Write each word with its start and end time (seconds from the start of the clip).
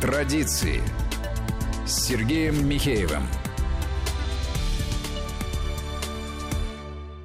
Традиции 0.00 0.82
с 1.86 2.06
Сергеем 2.06 2.66
Михеевым. 2.66 3.22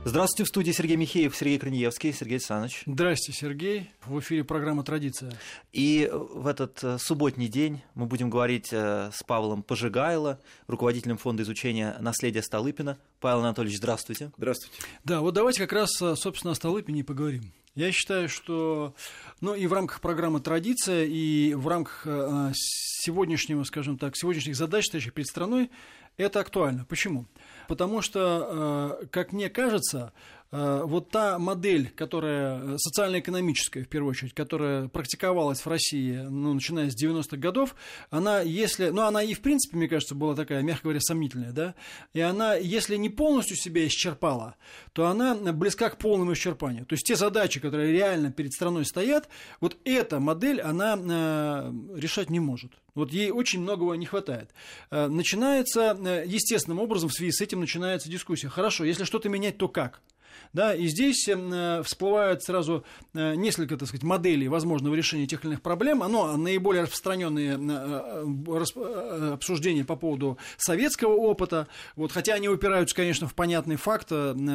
Здравствуйте, 0.03 0.43
в 0.43 0.47
студии 0.49 0.71
Сергей 0.73 0.97
Михеев, 0.97 1.33
Сергей 1.33 1.57
Краниевский, 1.57 2.11
Сергей 2.11 2.35
Александрович. 2.35 2.83
Здрасте, 2.85 3.31
Сергей. 3.31 3.91
В 4.05 4.19
эфире 4.19 4.43
программа 4.43 4.83
«Традиция». 4.83 5.31
И 5.71 6.11
в 6.11 6.47
этот 6.47 6.83
э, 6.83 6.97
субботний 6.99 7.47
день 7.47 7.81
мы 7.93 8.07
будем 8.07 8.29
говорить 8.29 8.67
э, 8.73 9.09
с 9.13 9.23
Павлом 9.23 9.63
Пожигайло, 9.63 10.41
руководителем 10.67 11.17
Фонда 11.17 11.43
изучения 11.43 11.95
наследия 12.01 12.43
Столыпина. 12.43 12.97
Павел 13.21 13.39
Анатольевич, 13.39 13.77
здравствуйте. 13.77 14.33
Здравствуйте. 14.35 14.75
Да, 15.05 15.21
вот 15.21 15.33
давайте 15.33 15.61
как 15.61 15.71
раз, 15.71 16.01
э, 16.01 16.17
собственно, 16.17 16.51
о 16.51 16.55
Столыпине 16.55 16.99
и 16.99 17.03
поговорим. 17.03 17.53
Я 17.75 17.91
считаю, 17.91 18.29
что 18.29 18.95
ну, 19.41 19.53
и 19.53 19.67
в 19.67 19.73
рамках 19.73 19.99
программы 19.99 20.39
«Традиция», 20.39 21.05
и 21.05 21.53
в 21.53 21.67
рамках 21.67 22.07
сегодняшнего, 22.53 23.63
скажем 23.63 23.97
так, 23.97 24.15
сегодняшних 24.15 24.55
задач, 24.55 24.85
стоящих 24.85 25.13
перед 25.13 25.27
страной, 25.27 25.69
это 26.17 26.39
актуально. 26.39 26.85
Почему? 26.85 27.25
Потому 27.67 28.01
что, 28.01 28.99
э, 29.01 29.05
как 29.07 29.33
мне 29.33 29.49
кажется, 29.49 30.13
э, 30.44 30.44
вот 30.85 31.09
та 31.09 31.37
модель, 31.39 31.89
которая 31.95 32.59
э, 32.59 32.77
социально-экономическая, 32.77 33.83
в 33.83 33.87
первую 33.87 34.11
очередь, 34.11 34.33
которая 34.33 34.87
практиковалась 34.87 35.59
в 35.59 35.67
России, 35.67 36.15
ну, 36.17 36.53
начиная 36.53 36.89
с 36.89 37.03
90-х 37.03 37.37
годов, 37.37 37.75
она, 38.09 38.41
если, 38.41 38.89
ну, 38.89 39.01
она 39.01 39.23
и, 39.23 39.33
в 39.33 39.41
принципе, 39.41 39.77
мне 39.77 39.87
кажется, 39.87 40.15
была 40.15 40.35
такая, 40.35 40.61
мягко 40.61 40.83
говоря, 40.83 41.01
сомнительная, 41.01 41.51
да, 41.51 41.75
и 42.13 42.21
она, 42.21 42.55
если 42.55 42.95
не 42.95 43.09
полностью 43.09 43.57
себя 43.57 43.85
исчерпала, 43.87 44.55
то 44.93 45.07
она 45.07 45.35
близка 45.35 45.89
к 45.89 45.97
полному 45.97 46.33
исчерпанию. 46.33 46.85
То 46.85 46.93
есть 46.93 47.05
те 47.05 47.15
задачи, 47.15 47.59
которые 47.59 47.91
реально 47.91 48.31
перед 48.31 48.53
страной 48.53 48.85
стоят, 48.85 49.27
вот 49.59 49.77
эта 49.83 50.19
модель, 50.19 50.61
она 50.61 50.95
решать 51.95 52.29
не 52.29 52.39
может. 52.39 52.71
Вот 52.95 53.11
ей 53.11 53.29
очень 53.29 53.61
многого 53.61 53.93
не 53.95 54.05
хватает. 54.05 54.51
Э, 54.89 55.07
начинается 55.07 55.97
э, 55.99 56.23
естественным 56.25 56.79
образом, 56.79 57.09
в 57.09 57.13
связи 57.13 57.31
с 57.31 57.41
этим 57.41 57.59
начинается 57.59 58.09
дискуссия. 58.09 58.47
Хорошо, 58.47 58.85
если 58.85 59.03
что-то 59.03 59.27
менять, 59.27 59.57
то 59.57 59.67
как? 59.67 60.01
Да, 60.53 60.73
и 60.73 60.87
здесь 60.87 61.27
эм, 61.27 61.51
э, 61.53 61.83
всплывают 61.83 62.41
сразу 62.43 62.85
э, 63.13 63.35
несколько, 63.35 63.75
так 63.77 63.87
сказать, 63.89 64.03
моделей 64.03 64.47
возможного 64.47 64.95
решения 64.95 65.27
тех 65.27 65.43
или 65.43 65.51
иных 65.51 65.61
проблем. 65.61 66.01
Оно 66.01 66.37
наиболее 66.37 66.83
распространенные 66.83 67.59
э, 67.59 69.33
обсуждения 69.33 69.83
по 69.83 69.95
поводу 69.95 70.37
советского 70.57 71.13
опыта, 71.13 71.67
вот, 71.95 72.11
хотя 72.11 72.35
они 72.35 72.47
упираются, 72.47 72.95
конечно, 72.95 73.27
в 73.27 73.35
понятный 73.35 73.75
факт, 73.75 74.09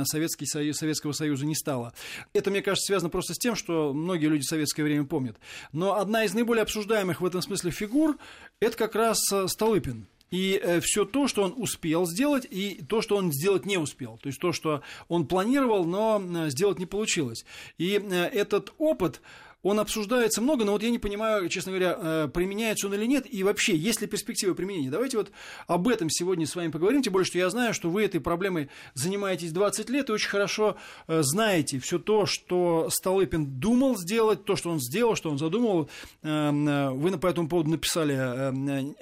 Советский 0.04 0.46
Союз, 0.46 0.78
Советского 0.78 1.12
Союза 1.12 1.44
не 1.44 1.54
стало. 1.54 1.92
Это, 2.32 2.50
мне 2.50 2.62
кажется, 2.62 2.86
связано 2.86 3.10
просто 3.10 3.34
с 3.34 3.38
тем, 3.38 3.54
что 3.54 3.92
многие 3.92 4.26
люди 4.26 4.42
советское 4.42 4.84
время 4.84 5.04
помнят. 5.04 5.36
Но 5.72 5.96
одна 5.96 6.24
из 6.24 6.32
наиболее 6.32 6.62
обсуждаемых 6.62 7.20
в 7.20 7.26
этом 7.26 7.42
смысле 7.42 7.70
фигур– 7.70 8.16
это 8.60 8.76
как 8.76 8.94
раз 8.94 9.18
Столыпин 9.46 10.06
и 10.30 10.60
э, 10.62 10.80
все 10.80 11.04
то, 11.04 11.26
что 11.28 11.42
он 11.42 11.54
успел 11.56 12.06
сделать, 12.06 12.46
и 12.48 12.82
то, 12.88 13.02
что 13.02 13.16
он 13.16 13.32
сделать 13.32 13.66
не 13.66 13.78
успел. 13.78 14.18
То 14.22 14.28
есть 14.28 14.40
то, 14.40 14.52
что 14.52 14.82
он 15.08 15.26
планировал, 15.26 15.84
но 15.84 16.22
э, 16.22 16.50
сделать 16.50 16.78
не 16.78 16.86
получилось. 16.86 17.44
И 17.78 18.00
э, 18.02 18.24
этот 18.26 18.72
опыт 18.78 19.20
он 19.62 19.78
обсуждается 19.78 20.40
много, 20.40 20.64
но 20.64 20.72
вот 20.72 20.82
я 20.82 20.90
не 20.90 20.98
понимаю, 20.98 21.48
честно 21.48 21.72
говоря, 21.72 21.96
э, 21.98 22.28
применяется 22.32 22.86
он 22.86 22.94
или 22.94 23.04
нет, 23.04 23.26
и 23.30 23.42
вообще, 23.42 23.76
есть 23.76 24.00
ли 24.00 24.06
перспектива 24.06 24.54
применения. 24.54 24.90
Давайте 24.90 25.18
вот 25.18 25.30
об 25.66 25.88
этом 25.88 26.08
сегодня 26.08 26.46
с 26.46 26.56
вами 26.56 26.70
поговорим, 26.70 27.02
тем 27.02 27.12
более, 27.12 27.26
что 27.26 27.38
я 27.38 27.50
знаю, 27.50 27.74
что 27.74 27.90
вы 27.90 28.04
этой 28.04 28.20
проблемой 28.20 28.70
занимаетесь 28.94 29.52
20 29.52 29.90
лет 29.90 30.08
и 30.08 30.12
очень 30.12 30.30
хорошо 30.30 30.76
э, 31.08 31.20
знаете 31.22 31.78
все 31.78 31.98
то, 31.98 32.24
что 32.24 32.88
Столыпин 32.90 33.60
думал 33.60 33.98
сделать, 33.98 34.44
то, 34.44 34.56
что 34.56 34.70
он 34.70 34.80
сделал, 34.80 35.14
что 35.14 35.30
он 35.30 35.38
задумал. 35.38 35.90
Э, 36.22 36.90
вы 36.90 37.10
по 37.18 37.26
этому 37.26 37.48
поводу 37.48 37.70
написали 37.70 38.50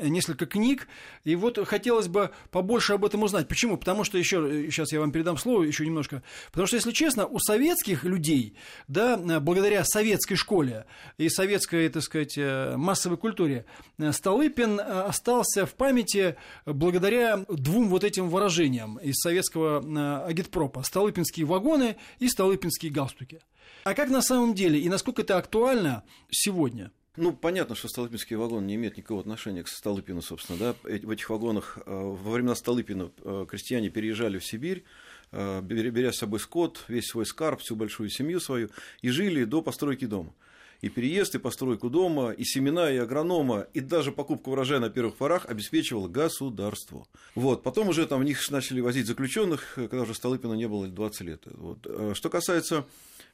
несколько 0.03 0.47
книг, 0.47 0.89
и 1.25 1.37
вот 1.37 1.59
хотелось 1.67 2.09
бы 2.09 2.31
побольше 2.51 2.95
об 2.95 3.05
этом 3.05 3.23
узнать. 3.23 3.47
Почему? 3.47 3.77
Потому 3.77 4.03
что 4.03 4.19
еще, 4.19 4.67
сейчас 4.71 4.93
я 4.93 5.01
вам 5.01 5.13
передам 5.13 5.37
слово 5.37 5.63
еще 5.63 5.87
немножко, 5.87 6.23
потому 6.51 6.67
что, 6.67 6.77
если 6.77 6.91
честно, 6.91 7.27
у 7.27 7.39
советских 7.39 8.05
людей, 8.05 8.55
да, 8.89 9.17
благодаря 9.41 9.85
советской 9.85 10.35
школе, 10.35 10.48
школе 10.49 10.87
и 11.19 11.29
советской, 11.29 11.91
так 11.91 12.03
сказать, 12.03 12.39
э, 12.39 12.75
массовой 12.77 13.19
культуре, 13.19 13.67
э, 13.99 14.13
Столыпин 14.13 14.81
э, 14.81 14.83
остался 14.83 15.67
в 15.67 15.75
памяти 15.75 16.37
благодаря 16.65 17.45
двум 17.49 17.91
вот 17.91 18.03
этим 18.03 18.31
выражениям 18.31 18.97
из 18.97 19.17
советского 19.17 20.25
агитпропа. 20.25 20.83
Столыпинские 20.83 21.45
вагоны 21.45 21.97
и 22.19 22.29
столыпинские 22.29 22.91
галстуки. 22.91 23.41
А 23.85 23.93
как 23.93 24.09
на 24.09 24.23
самом 24.23 24.55
деле 24.55 24.81
и 24.81 24.89
насколько 24.89 25.21
это 25.21 25.37
актуально 25.37 26.03
сегодня? 26.31 26.93
Ну, 27.17 27.33
понятно, 27.33 27.75
что 27.75 27.89
Столыпинский 27.89 28.37
вагон 28.37 28.67
не 28.67 28.77
имеет 28.77 28.97
никакого 28.97 29.21
отношения 29.21 29.63
к 29.65 29.69
Столыпину, 29.69 30.23
собственно. 30.23 30.59
Да? 30.59 30.75
В 30.83 31.11
этих 31.11 31.29
вагонах 31.29 31.79
во 31.85 32.31
времена 32.31 32.55
Столыпина 32.55 33.11
крестьяне 33.51 33.91
переезжали 33.91 34.39
в 34.39 34.47
Сибирь, 34.47 34.85
беря 35.33 36.13
с 36.13 36.19
собой 36.19 36.41
скот, 36.41 36.85
весь 36.89 37.07
свой 37.07 37.27
скарб, 37.27 37.61
всю 37.61 37.77
большую 37.77 38.09
семью 38.09 38.41
свою, 38.41 38.71
и 39.03 39.11
жили 39.11 39.45
до 39.45 39.63
постройки 39.63 40.07
дома. 40.07 40.35
И 40.81 40.89
переезд, 40.89 41.35
и 41.35 41.39
постройку 41.39 41.91
дома, 41.91 42.31
и 42.31 42.45
семена, 42.45 42.91
и 42.91 42.99
агронома, 42.99 43.67
и 43.75 43.81
даже 43.81 44.13
покупку 44.13 44.53
урожая 44.53 44.79
на 44.79 44.91
первых 44.91 45.17
порах 45.17 45.47
обеспечивало 45.47 46.07
государство. 46.07 47.05
Вот. 47.35 47.65
Потом 47.65 47.89
уже 47.89 48.07
там 48.07 48.21
в 48.21 48.25
них 48.25 48.49
начали 48.51 48.81
возить 48.81 49.07
заключенных, 49.07 49.73
когда 49.75 50.03
уже 50.03 50.15
Столыпина 50.15 50.53
не 50.55 50.69
было 50.69 50.87
20 50.87 51.21
лет. 51.23 51.43
Вот. 51.47 51.85
Э, 51.85 52.13
что 52.15 52.31
касается 52.31 52.87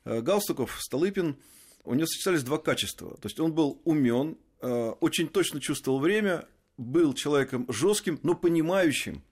э, 0.07 0.23
галстуков, 0.23 0.79
Столыпин, 0.81 1.37
у 1.85 1.95
него 1.95 2.07
сочетались 2.07 2.43
два 2.45 2.57
качества. 2.57 3.11
То 3.21 3.27
есть 3.29 3.39
он 3.39 3.53
был 3.53 3.81
умен, 3.85 4.39
очень 4.63 5.29
точно 5.29 5.61
чувствовал 5.61 5.99
время, 6.01 6.47
был 6.79 7.13
человеком 7.13 7.67
жестким, 7.69 8.19
но 8.23 8.35
понимающим, 8.35 9.23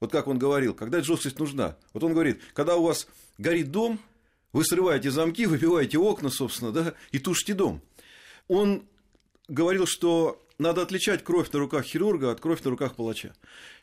вот 0.00 0.12
как 0.12 0.26
он 0.26 0.38
говорил, 0.38 0.74
когда 0.74 1.02
жесткость 1.02 1.38
нужна. 1.38 1.76
Вот 1.92 2.04
он 2.04 2.12
говорит, 2.12 2.40
когда 2.54 2.76
у 2.76 2.84
вас 2.84 3.08
горит 3.36 3.70
дом, 3.70 3.98
вы 4.52 4.64
срываете 4.64 5.10
замки, 5.10 5.46
выбиваете 5.46 5.98
окна, 5.98 6.30
собственно, 6.30 6.72
да, 6.72 6.94
и 7.10 7.18
тушите 7.18 7.54
дом. 7.54 7.80
Он 8.46 8.84
говорил, 9.48 9.86
что 9.86 10.40
надо 10.58 10.82
отличать 10.82 11.22
кровь 11.22 11.50
на 11.52 11.60
руках 11.60 11.84
хирурга 11.84 12.32
от 12.32 12.40
крови 12.40 12.60
на 12.64 12.70
руках 12.70 12.96
палача. 12.96 13.32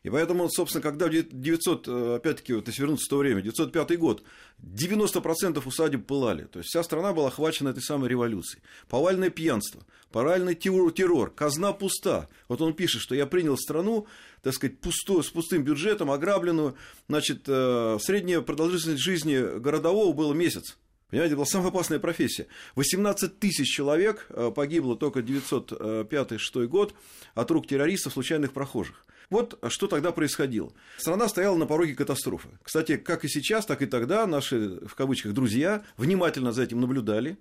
И 0.03 0.09
поэтому, 0.09 0.49
собственно, 0.49 0.81
когда 0.81 1.07
в 1.07 1.09
900, 1.09 1.87
э, 1.87 2.15
опять-таки, 2.17 2.53
вот, 2.53 2.67
если 2.67 2.81
вернуться 2.81 3.05
в 3.05 3.09
то 3.09 3.17
время, 3.17 3.41
905 3.41 3.97
год, 3.97 4.23
90% 4.59 5.65
усадеб 5.65 6.05
пылали. 6.05 6.43
То 6.43 6.59
есть 6.59 6.69
вся 6.69 6.83
страна 6.83 7.13
была 7.13 7.29
охвачена 7.29 7.69
этой 7.69 7.81
самой 7.81 8.09
революцией. 8.09 8.61
Повальное 8.89 9.29
пьянство, 9.29 9.85
повальный 10.11 10.53
террор, 10.53 11.33
казна 11.33 11.71
пуста. 11.71 12.27
Вот 12.49 12.61
он 12.61 12.73
пишет, 12.73 13.01
что 13.01 13.15
я 13.15 13.25
принял 13.25 13.57
страну, 13.57 14.05
так 14.43 14.53
сказать, 14.53 14.79
пустую, 14.79 15.23
с 15.23 15.29
пустым 15.29 15.63
бюджетом, 15.63 16.11
ограбленную. 16.11 16.75
Значит, 17.07 17.43
э, 17.47 17.97
средняя 18.01 18.41
продолжительность 18.41 19.01
жизни 19.01 19.59
городового 19.59 20.11
было 20.13 20.33
месяц. 20.33 20.77
Понимаете, 21.09 21.33
это 21.33 21.35
была 21.37 21.45
самая 21.45 21.69
опасная 21.69 21.99
профессия. 21.99 22.47
18 22.75 23.39
тысяч 23.39 23.67
человек 23.67 24.25
э, 24.29 24.51
погибло 24.53 24.95
только 24.95 25.19
905-6 25.19 26.67
год 26.67 26.93
от 27.35 27.51
рук 27.51 27.67
террористов, 27.67 28.13
случайных 28.13 28.53
прохожих. 28.53 29.05
Вот 29.29 29.57
что 29.69 29.87
тогда 29.87 30.11
происходило. 30.11 30.71
Страна 30.97 31.27
стояла 31.27 31.57
на 31.57 31.65
пороге 31.65 31.95
катастрофы. 31.95 32.49
Кстати, 32.61 32.97
как 32.97 33.25
и 33.25 33.27
сейчас, 33.27 33.65
так 33.65 33.81
и 33.81 33.85
тогда 33.85 34.27
наши, 34.27 34.79
в 34.85 34.95
кавычках, 34.95 35.33
друзья 35.33 35.83
внимательно 35.97 36.51
за 36.51 36.63
этим 36.63 36.79
наблюдали, 36.81 37.37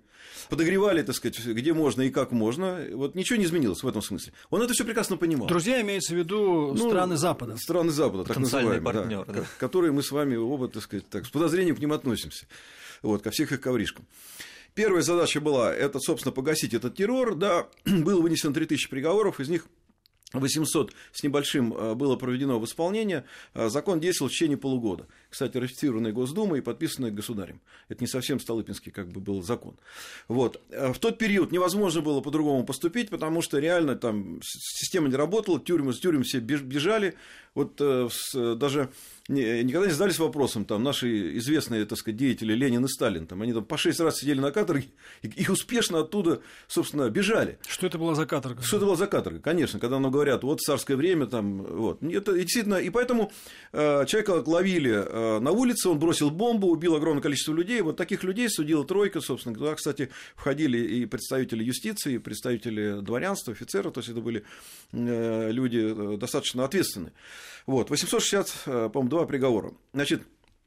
подогревали, 0.49 1.03
так 1.03 1.15
сказать, 1.15 1.39
где 1.45 1.73
можно 1.73 2.01
и 2.01 2.09
как 2.09 2.31
можно. 2.31 2.85
Вот 2.93 3.15
ничего 3.15 3.37
не 3.37 3.45
изменилось 3.45 3.83
в 3.83 3.87
этом 3.87 4.01
смысле. 4.01 4.33
Он 4.49 4.61
это 4.61 4.73
все 4.73 4.83
прекрасно 4.83 5.17
понимал. 5.17 5.47
Друзья 5.47 5.81
имеется 5.81 6.13
в 6.13 6.17
виду 6.17 6.73
ну, 6.73 6.89
страны 6.89 7.17
Запада. 7.17 7.55
Страны 7.57 7.91
Запада, 7.91 8.23
так 8.23 8.37
называемые, 8.37 8.81
партнер, 8.81 9.25
да, 9.25 9.33
да. 9.33 9.43
которые 9.59 9.91
мы 9.91 10.01
с 10.01 10.11
вами 10.11 10.35
оба, 10.35 10.67
так 10.67 10.83
сказать, 10.83 11.07
так, 11.09 11.25
с 11.25 11.29
подозрением 11.29 11.75
к 11.75 11.79
ним 11.79 11.93
относимся. 11.93 12.47
Вот, 13.05 13.21
ко 13.21 13.29
всех 13.29 13.51
их 13.51 13.61
ковришкам. 13.61 14.07
Первая 14.73 15.03
задача 15.03 15.39
была, 15.39 15.71
это, 15.71 15.99
собственно, 15.99 16.31
погасить 16.31 16.73
этот 16.73 16.95
террор, 16.95 17.35
да, 17.35 17.67
было 17.85 18.19
вынесено 18.19 18.51
3000 18.51 18.89
приговоров, 18.89 19.39
из 19.39 19.47
них 19.47 19.67
800 20.39 20.93
с 21.11 21.23
небольшим 21.23 21.73
э, 21.73 21.95
было 21.95 22.15
проведено 22.15 22.59
в 22.59 22.65
исполнение, 22.65 23.25
э, 23.53 23.69
закон 23.69 23.99
действовал 23.99 24.29
в 24.29 24.33
течение 24.33 24.57
полугода. 24.57 25.07
Кстати, 25.29 25.57
ратифицированный 25.57 26.11
Госдумой 26.11 26.59
и 26.59 26.61
подписанный 26.61 27.11
государем. 27.11 27.59
Это 27.89 28.03
не 28.03 28.07
совсем 28.07 28.39
Столыпинский 28.39 28.91
как 28.91 29.09
бы 29.09 29.19
был 29.19 29.41
закон. 29.41 29.75
Вот. 30.27 30.61
Э, 30.69 30.93
в 30.93 30.99
тот 30.99 31.17
период 31.17 31.51
невозможно 31.51 32.01
было 32.01 32.21
по-другому 32.21 32.65
поступить, 32.65 33.09
потому 33.09 33.41
что 33.41 33.59
реально 33.59 33.95
там 33.95 34.39
система 34.43 35.09
не 35.09 35.15
работала, 35.15 35.59
тюрьмы 35.59 35.93
с 35.93 35.99
тюрьмы 35.99 36.23
все 36.23 36.39
бежали. 36.39 37.15
Вот 37.53 37.77
даже 37.77 38.89
никогда 39.27 39.87
не 39.87 39.93
задались 39.93 40.19
вопросом, 40.19 40.65
там, 40.65 40.83
наши 40.83 41.37
известные, 41.37 41.85
так 41.85 41.97
сказать, 41.97 42.17
деятели 42.17 42.53
Ленин 42.53 42.85
и 42.85 42.87
Сталин, 42.87 43.27
там, 43.27 43.41
они 43.41 43.53
там 43.53 43.65
по 43.65 43.77
шесть 43.77 43.99
раз 43.99 44.17
сидели 44.17 44.39
на 44.39 44.51
каторге 44.51 44.87
и, 45.21 45.27
и 45.27 45.49
успешно 45.49 45.99
оттуда, 45.99 46.41
собственно, 46.67 47.09
бежали. 47.09 47.57
Что 47.67 47.87
это 47.87 47.97
была 47.97 48.15
за 48.15 48.25
каторга? 48.25 48.61
Что 48.61 48.77
это 48.77 48.85
была 48.85 48.95
за 48.95 49.07
каторга, 49.07 49.39
конечно, 49.39 49.79
когда 49.79 49.99
нам 49.99 50.11
говорят, 50.11 50.24
вот 50.43 50.61
царское 50.61 50.95
время, 50.95 51.27
там, 51.27 51.63
вот, 51.63 52.03
это 52.03 52.33
действительно, 52.33 52.75
и 52.75 52.89
поэтому 52.89 53.31
э, 53.71 54.05
человека 54.05 54.43
ловили, 54.45 54.91
э, 54.91 55.39
на 55.39 55.51
улице, 55.51 55.89
он 55.89 55.99
бросил 55.99 56.29
бомбу, 56.29 56.67
убил 56.67 56.95
огромное 56.95 57.21
количество 57.21 57.53
людей. 57.53 57.81
Вот 57.81 57.97
таких 57.97 58.23
людей 58.23 58.49
судила 58.49 58.85
тройка, 58.85 59.21
собственно. 59.21 59.55
Туда, 59.55 59.75
кстати, 59.75 60.09
входили 60.35 60.77
и 60.77 61.05
представители 61.05 61.63
юстиции, 61.63 62.15
и 62.15 62.17
представители 62.17 63.01
дворянства, 63.01 63.53
офицеры, 63.53 63.91
то 63.91 63.99
есть 63.99 64.09
это 64.09 64.21
были 64.21 64.43
э, 64.91 65.51
люди 65.51 66.17
достаточно 66.17 66.65
ответственные. 66.65 67.13
Вот, 67.65 67.89
860, 67.89 68.63
по-моему, 68.65 69.09
два 69.09 69.25
приговора. 69.25 69.73
Значит, 69.93 70.21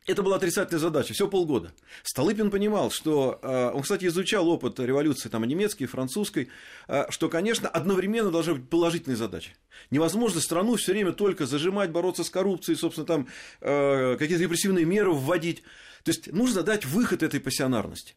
это 0.09 0.23
была 0.23 0.37
отрицательная 0.37 0.81
задача, 0.81 1.13
все 1.13 1.29
полгода. 1.29 1.73
Столыпин 2.03 2.51
понимал, 2.51 2.91
что 2.91 3.39
э, 3.43 3.71
он, 3.75 3.83
кстати, 3.83 4.07
изучал 4.07 4.49
опыт 4.49 4.81
революции 4.81 5.29
там, 5.29 5.45
немецкой, 5.45 5.87
французской, 5.87 6.49
э, 6.89 7.05
что, 7.11 7.29
конечно, 7.29 7.69
одновременно 7.69 8.31
должны 8.31 8.55
быть 8.55 8.69
положительные 8.71 9.17
задачи. 9.17 9.51
Невозможно 9.91 10.41
страну 10.41 10.77
все 10.77 10.93
время 10.93 11.13
только 11.13 11.45
зажимать, 11.47 11.91
бороться 11.91 12.25
с 12.25 12.31
коррупцией, 12.31 12.77
собственно, 12.77 13.07
там 13.07 13.29
э, 13.61 14.17
какие-то 14.19 14.43
репрессивные 14.43 14.87
меры 14.87 15.13
вводить. 15.13 15.63
То 16.05 16.11
есть 16.11 16.33
нужно 16.33 16.63
дать 16.63 16.87
выход 16.87 17.23
этой 17.23 17.39
пассионарности. 17.39 18.15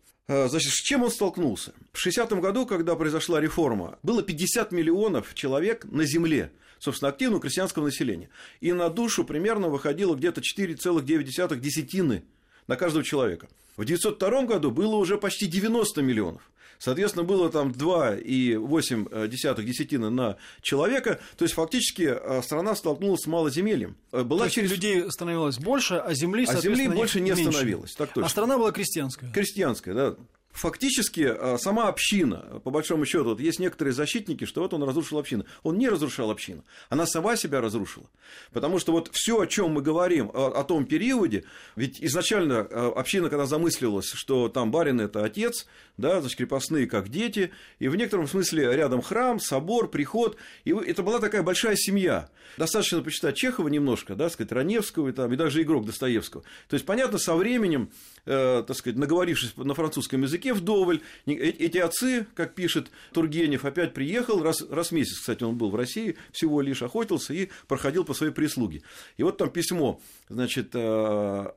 Значит, 0.48 0.72
с 0.72 0.82
чем 0.82 1.04
он 1.04 1.12
столкнулся? 1.12 1.74
В 1.92 2.08
60-м 2.08 2.40
году, 2.40 2.66
когда 2.66 2.96
произошла 2.96 3.42
реформа, 3.42 4.00
было 4.02 4.24
50 4.24 4.72
миллионов 4.72 5.34
человек 5.34 5.86
на 5.86 6.06
земле 6.06 6.52
собственно, 6.82 7.10
активного 7.10 7.42
крестьянского 7.42 7.86
населения. 7.86 8.30
И 8.60 8.74
на 8.74 8.90
душу 8.90 9.24
примерно 9.24 9.70
выходило 9.70 10.16
где-то 10.16 10.42
4,9 10.42 11.60
десятины 11.60 12.24
на 12.68 12.76
каждого 12.76 13.04
человека. 13.04 13.48
В 13.78 13.82
1902 13.82 14.44
году 14.46 14.72
было 14.72 14.96
уже 14.96 15.18
почти 15.18 15.46
90 15.46 16.02
миллионов. 16.02 16.52
Соответственно, 16.82 17.24
было 17.24 17.52
там 17.52 17.70
2,8 17.70 19.28
десятины 19.28 20.10
на 20.10 20.38
человека. 20.64 21.20
То 21.38 21.46
есть, 21.46 21.54
фактически, 21.54 22.12
э, 22.12 22.42
страна 22.42 22.76
столкнулась 22.76 23.22
с 23.22 23.28
малоземельем. 23.28 23.98
Э, 24.12 24.24
была 24.24 24.46
То 24.46 24.50
через... 24.50 24.72
людей 24.72 25.06
становилось 25.12 25.60
больше, 25.60 25.98
а 25.98 26.16
земли, 26.16 26.44
а 26.50 26.60
земли 26.60 26.88
больше 26.88 27.22
не 27.22 27.30
меньше. 27.30 27.52
становилось. 27.52 27.94
Так 27.94 28.10
точно. 28.10 28.26
А 28.26 28.30
страна 28.30 28.58
была 28.58 28.72
крестьянская. 28.72 29.32
Крестьянская, 29.32 29.94
да. 29.94 30.16
Фактически 30.54 31.22
э, 31.22 31.58
сама 31.58 31.88
община, 31.88 32.62
по 32.64 32.72
большому 32.72 33.06
счету, 33.06 33.24
вот 33.24 33.40
есть 33.40 33.60
некоторые 33.60 33.94
защитники, 33.94 34.46
что 34.46 34.62
вот 34.62 34.74
он 34.74 34.84
разрушил 34.84 35.18
общину. 35.18 35.46
Он 35.64 35.78
не 35.78 35.88
разрушал 35.88 36.30
общину, 36.30 36.66
она 36.90 37.06
сама 37.06 37.38
себя 37.38 37.62
разрушила. 37.62 38.10
Потому 38.52 38.78
что 38.80 38.92
вот 38.92 39.10
все, 39.14 39.40
о 39.40 39.48
чем 39.48 39.72
мы 39.72 39.82
говорим, 39.82 40.30
о, 40.34 40.48
о 40.48 40.64
том 40.64 40.86
периоде, 40.86 41.46
ведь 41.76 42.02
изначально 42.02 42.68
э, 42.70 42.92
община, 42.96 43.30
когда 43.30 43.46
замыслилась, 43.46 44.12
что 44.14 44.50
там 44.50 44.72
барин 44.72 45.00
это 45.00 45.24
отец, 45.24 45.68
да, 45.98 46.20
значит, 46.20 46.38
крепостные 46.38 46.86
как 46.86 47.10
дети, 47.10 47.52
и 47.80 47.88
в 47.88 47.96
некотором 47.96 48.28
смысле 48.28 48.76
рядом 48.76 49.02
храм, 49.02 49.40
собор, 49.40 49.90
приход, 49.90 50.38
и 50.66 50.72
это 50.72 51.02
была 51.02 51.20
такая 51.20 51.44
большая 51.44 51.76
семья. 51.76 52.30
Достаточно 52.58 53.02
почитать 53.02 53.38
Чехова 53.38 53.70
немножко, 53.70 54.16
да, 54.16 54.30
сказать, 54.30 54.52
Раневского 54.52 55.10
и, 55.10 55.12
там, 55.14 55.32
и 55.32 55.38
даже 55.38 55.62
игрок 55.62 55.86
Достоевского. 55.86 56.44
То 56.68 56.74
есть, 56.74 56.86
понятно, 56.86 57.18
со 57.18 57.36
временем, 57.36 57.92
так 58.26 58.78
сказать, 58.78 58.98
наговорившись 58.98 59.56
на 59.58 59.74
французском 59.74 60.22
языке, 60.22 60.54
вдоволь. 60.54 61.02
Э, 61.26 61.32
эти 61.34 61.78
отцы, 61.78 62.28
как 62.36 62.54
пишет 62.54 62.92
Тургенев, 63.14 63.66
опять 63.66 63.94
приехал, 63.94 64.44
раз, 64.44 64.62
раз 64.70 64.90
в 64.90 64.92
месяц, 64.94 65.20
кстати, 65.20 65.44
он 65.44 65.58
был 65.58 65.72
в 65.72 65.76
России, 65.76 66.18
всего 66.32 66.62
лишь 66.62 66.84
охотился 66.84 67.34
и 67.34 67.50
проходил 67.68 68.04
по 68.04 68.14
своей 68.14 68.32
прислуге. 68.32 68.84
И 69.18 69.24
вот 69.24 69.38
там 69.38 69.50
письмо, 69.50 70.00
значит, 70.30 70.70
э, 70.74 70.80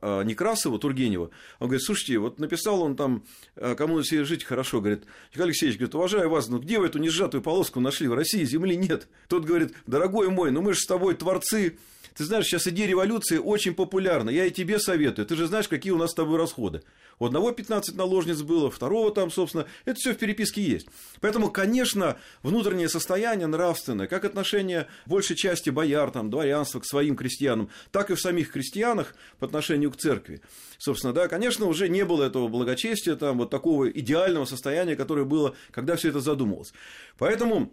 э, 0.01 0.23
Некрасова, 0.23 0.79
Тургенева, 0.79 1.29
он 1.59 1.67
говорит, 1.67 1.83
слушайте, 1.83 2.17
вот 2.17 2.39
написал 2.39 2.81
он 2.81 2.95
там, 2.95 3.23
кому 3.55 4.01
жить 4.01 4.43
хорошо, 4.43 4.81
говорит, 4.81 5.03
Николай 5.31 5.49
Алексеевич, 5.49 5.77
говорит, 5.77 5.95
уважаю 5.95 6.29
вас, 6.29 6.47
но 6.47 6.59
где 6.59 6.79
вы 6.79 6.87
эту 6.87 6.99
несжатую 6.99 7.41
полоску 7.41 7.79
нашли? 7.79 8.07
В 8.07 8.13
России 8.13 8.43
земли 8.43 8.75
нет. 8.75 9.07
Тот 9.27 9.45
говорит, 9.45 9.73
дорогой 9.87 10.29
мой, 10.29 10.51
ну 10.51 10.61
мы 10.61 10.73
же 10.73 10.79
с 10.79 10.85
тобой 10.85 11.15
творцы, 11.15 11.77
ты 12.13 12.23
знаешь, 12.23 12.45
сейчас 12.45 12.67
идея 12.67 12.87
революции 12.87 13.37
очень 13.37 13.73
популярна. 13.73 14.29
Я 14.29 14.45
и 14.45 14.51
тебе 14.51 14.79
советую. 14.79 15.25
Ты 15.25 15.35
же 15.35 15.47
знаешь, 15.47 15.67
какие 15.67 15.91
у 15.91 15.97
нас 15.97 16.11
с 16.11 16.13
тобой 16.13 16.37
расходы. 16.37 16.83
У 17.17 17.25
одного 17.25 17.51
15 17.51 17.95
наложниц 17.95 18.41
было, 18.41 18.69
второго 18.69 19.11
там, 19.11 19.31
собственно. 19.31 19.65
Это 19.85 19.99
все 19.99 20.13
в 20.13 20.17
переписке 20.17 20.61
есть. 20.61 20.87
Поэтому, 21.21 21.49
конечно, 21.49 22.17
внутреннее 22.43 22.89
состояние 22.89 23.47
нравственное, 23.47 24.07
как 24.07 24.25
отношение 24.25 24.87
большей 25.05 25.35
части 25.35 25.69
бояр, 25.69 26.11
там, 26.11 26.29
дворянства 26.29 26.79
к 26.79 26.85
своим 26.85 27.15
крестьянам, 27.15 27.69
так 27.91 28.11
и 28.11 28.15
в 28.15 28.21
самих 28.21 28.51
крестьянах 28.51 29.15
по 29.39 29.45
отношению 29.45 29.91
к 29.91 29.97
церкви. 29.97 30.41
Собственно, 30.77 31.13
да, 31.13 31.27
конечно, 31.27 31.67
уже 31.67 31.87
не 31.87 32.03
было 32.03 32.23
этого 32.23 32.47
благочестия, 32.49 33.15
там, 33.15 33.37
вот 33.37 33.49
такого 33.49 33.89
идеального 33.89 34.45
состояния, 34.45 34.95
которое 34.95 35.25
было, 35.25 35.55
когда 35.71 35.95
все 35.95 36.09
это 36.09 36.19
задумывалось. 36.19 36.73
Поэтому 37.17 37.71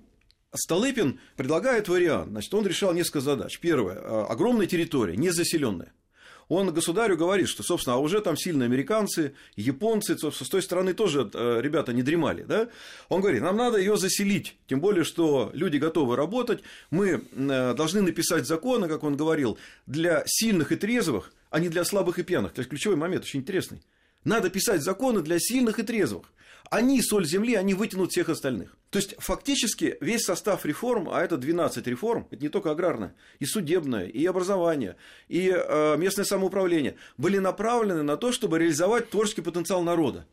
Столыпин 0.55 1.19
предлагает 1.37 1.89
вариант. 1.89 2.31
Значит, 2.31 2.53
он 2.55 2.67
решал 2.67 2.93
несколько 2.93 3.21
задач. 3.21 3.59
Первое. 3.59 3.97
Э, 3.97 4.27
огромная 4.29 4.67
территория, 4.67 5.17
незаселенная. 5.17 5.93
Он 6.49 6.71
государю 6.75 7.17
говорит, 7.17 7.49
что, 7.49 7.63
собственно, 7.63 7.97
а 7.97 7.99
уже 7.99 8.21
там 8.21 8.37
сильные 8.37 8.67
американцы, 8.67 9.35
японцы, 9.57 10.19
собственно, 10.19 10.47
с 10.47 10.51
той 10.51 10.61
стороны 10.61 10.93
тоже 10.93 11.31
э, 11.33 11.61
ребята 11.63 11.95
не 11.95 12.03
дремали, 12.03 12.43
да? 12.43 12.69
Он 13.09 13.23
говорит, 13.23 13.41
нам 13.41 13.57
надо 13.57 13.79
ее 13.79 13.97
заселить, 13.97 14.57
тем 14.67 14.81
более, 14.81 15.05
что 15.05 15.51
люди 15.55 15.79
готовы 15.79 16.15
работать, 16.15 16.63
мы 16.91 17.25
э, 17.31 17.75
должны 17.75 18.03
написать 18.03 18.47
законы, 18.47 18.89
как 18.89 19.05
он 19.05 19.17
говорил, 19.17 19.57
для 19.87 20.25
сильных 20.27 20.73
и 20.73 20.77
трезвых, 20.77 21.33
а 21.49 21.61
не 21.61 21.71
для 21.71 21.85
слабых 21.85 22.19
и 22.19 22.23
пьяных. 22.23 22.53
То 22.53 22.59
есть 22.59 22.69
ключевой 22.69 22.97
момент 22.97 23.25
очень 23.25 23.41
интересный. 23.41 23.81
Надо 24.25 24.51
писать 24.51 24.83
законы 24.83 25.23
для 25.23 25.39
сильных 25.39 25.79
и 25.79 25.83
трезвых. 25.83 26.27
Они 26.71 27.03
соль 27.03 27.27
земли, 27.27 27.55
они 27.55 27.75
вытянут 27.75 28.13
всех 28.13 28.29
остальных. 28.29 28.77
То 28.89 28.99
есть, 28.99 29.15
фактически, 29.19 29.99
весь 30.01 30.25
состав 30.25 30.65
реформ, 30.65 31.09
а 31.11 31.23
это 31.23 31.37
12 31.37 31.87
реформ, 31.87 32.27
это 32.31 32.43
не 32.43 32.49
только 32.49 32.71
аграрное, 32.71 33.15
и 33.41 33.47
судебное, 33.47 34.07
и 34.07 34.25
образование, 34.25 34.97
и 35.29 35.53
э, 35.55 35.97
местное 35.99 36.25
самоуправление, 36.25 36.97
были 37.19 37.39
направлены 37.39 38.03
на 38.03 38.17
то, 38.17 38.33
чтобы 38.33 38.59
реализовать 38.59 39.11
творческий 39.11 39.43
потенциал 39.43 39.83
народа. 39.83 40.27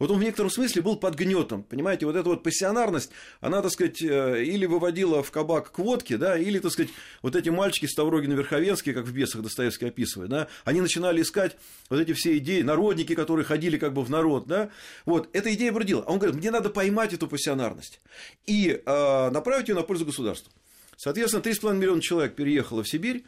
Вот 0.00 0.10
он 0.10 0.18
в 0.18 0.22
некотором 0.22 0.50
смысле 0.50 0.80
был 0.80 0.96
под 0.96 1.14
гнетом, 1.14 1.62
понимаете, 1.62 2.06
вот 2.06 2.16
эта 2.16 2.28
вот 2.28 2.42
пассионарность, 2.42 3.10
она, 3.40 3.60
так 3.60 3.70
сказать, 3.70 4.00
э, 4.02 4.42
или 4.42 4.64
выводила 4.64 5.22
в 5.22 5.30
кабак 5.30 5.72
к 5.72 5.78
водке, 5.78 6.16
да, 6.16 6.38
или, 6.38 6.58
так 6.58 6.72
сказать, 6.72 6.90
вот 7.20 7.36
эти 7.36 7.50
мальчики 7.50 7.84
Ставрогин 7.84 8.32
и 8.32 8.34
Верховенский, 8.34 8.94
как 8.94 9.04
в 9.04 9.12
«Бесах» 9.12 9.42
Достоевский 9.42 9.86
описывает, 9.86 10.30
да, 10.30 10.48
они 10.64 10.80
начинали 10.80 11.20
искать 11.20 11.58
вот 11.90 12.00
эти 12.00 12.14
все 12.14 12.38
идеи, 12.38 12.62
народники, 12.62 13.14
которые 13.14 13.44
ходили 13.44 13.76
как 13.76 13.92
бы 13.92 14.02
в 14.02 14.08
народ, 14.08 14.46
да, 14.46 14.70
вот, 15.04 15.28
эта 15.34 15.52
идея 15.52 15.70
бродила. 15.70 16.02
А 16.06 16.12
он 16.12 16.18
говорит, 16.18 16.40
мне 16.40 16.50
надо 16.50 16.70
поймать 16.70 17.12
эту 17.12 17.28
пассионарность 17.28 18.00
и 18.46 18.80
э, 18.84 19.30
направить 19.30 19.68
ее 19.68 19.74
на 19.74 19.82
пользу 19.82 20.06
государства. 20.06 20.50
Соответственно, 20.96 21.42
3,5 21.42 21.76
миллиона 21.76 22.00
человек 22.00 22.34
переехало 22.34 22.84
в 22.84 22.88
Сибирь, 22.88 23.24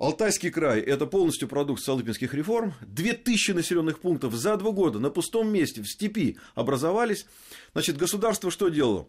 Алтайский 0.00 0.50
край– 0.50 0.80
это 0.80 1.04
полностью 1.04 1.46
продукт 1.46 1.82
Столыпинских 1.82 2.32
реформ. 2.32 2.72
2000 2.80 3.50
населенных 3.50 3.98
пунктов 3.98 4.32
за 4.32 4.56
два 4.56 4.70
года 4.70 4.98
на 4.98 5.10
пустом 5.10 5.52
месте 5.52 5.82
в 5.82 5.86
степи 5.86 6.38
образовались. 6.54 7.26
Значит, 7.74 7.98
государство 7.98 8.50
что 8.50 8.70
делало? 8.70 9.08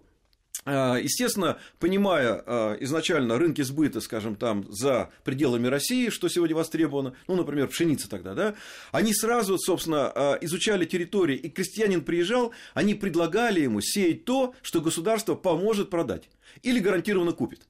А, 0.65 0.97
естественно, 0.97 1.59
понимая 1.79 2.43
а, 2.45 2.77
изначально 2.81 3.37
рынки 3.37 3.61
сбыта, 3.61 4.01
скажем, 4.01 4.35
там 4.35 4.65
за 4.69 5.11
пределами 5.23 5.67
России, 5.67 6.09
что 6.09 6.27
сегодня 6.27 6.57
востребовано, 6.57 7.13
ну, 7.29 7.37
например, 7.37 7.69
пшеница 7.69 8.09
тогда, 8.09 8.33
да, 8.33 8.55
они 8.91 9.13
сразу, 9.13 9.57
собственно, 9.57 10.11
а, 10.13 10.37
изучали 10.41 10.83
территории, 10.83 11.37
и 11.37 11.49
крестьянин 11.49 12.01
приезжал, 12.01 12.51
они 12.73 12.95
предлагали 12.95 13.61
ему 13.61 13.79
сеять 13.79 14.25
то, 14.25 14.55
что 14.61 14.81
государство 14.81 15.35
поможет 15.35 15.89
продать 15.89 16.29
или 16.63 16.79
гарантированно 16.79 17.31
купит. 17.31 17.61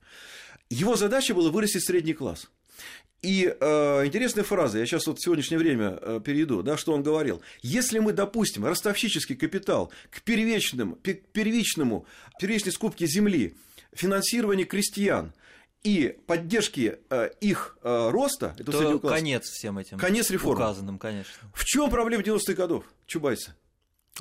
Его 0.71 0.95
задача 0.95 1.35
была 1.35 1.51
вырастить 1.51 1.85
средний 1.85 2.13
класс. 2.13 2.49
И 3.21 3.55
э, 3.59 4.05
интересная 4.05 4.43
фраза, 4.43 4.79
я 4.79 4.85
сейчас 4.85 5.05
вот 5.05 5.19
в 5.19 5.23
сегодняшнее 5.23 5.59
время 5.59 5.99
э, 6.01 6.19
перейду, 6.23 6.63
да, 6.63 6.75
что 6.75 6.93
он 6.93 7.03
говорил. 7.03 7.41
Если 7.61 7.99
мы 7.99 8.13
допустим 8.13 8.65
ростовщический 8.65 9.35
капитал 9.35 9.91
к 10.09 10.23
первичному, 10.23 10.95
к 10.95 11.13
первичному, 11.31 12.07
первичной 12.39 12.71
скупке 12.71 13.05
земли, 13.05 13.53
финансирование 13.93 14.65
крестьян, 14.65 15.33
и 15.83 16.17
поддержки 16.27 16.99
э, 17.09 17.29
их 17.41 17.77
э, 17.81 18.09
роста, 18.11 18.55
это 18.57 18.71
то 18.71 18.99
конец 18.99 19.45
всем 19.45 19.79
этим 19.79 19.97
конец 19.97 20.29
реформ. 20.29 20.57
указанным, 20.59 20.99
конечно. 20.99 21.33
В 21.53 21.65
чем 21.65 21.89
проблема 21.89 22.23
90-х 22.23 22.53
годов 22.53 22.85
Чубайса? 23.07 23.55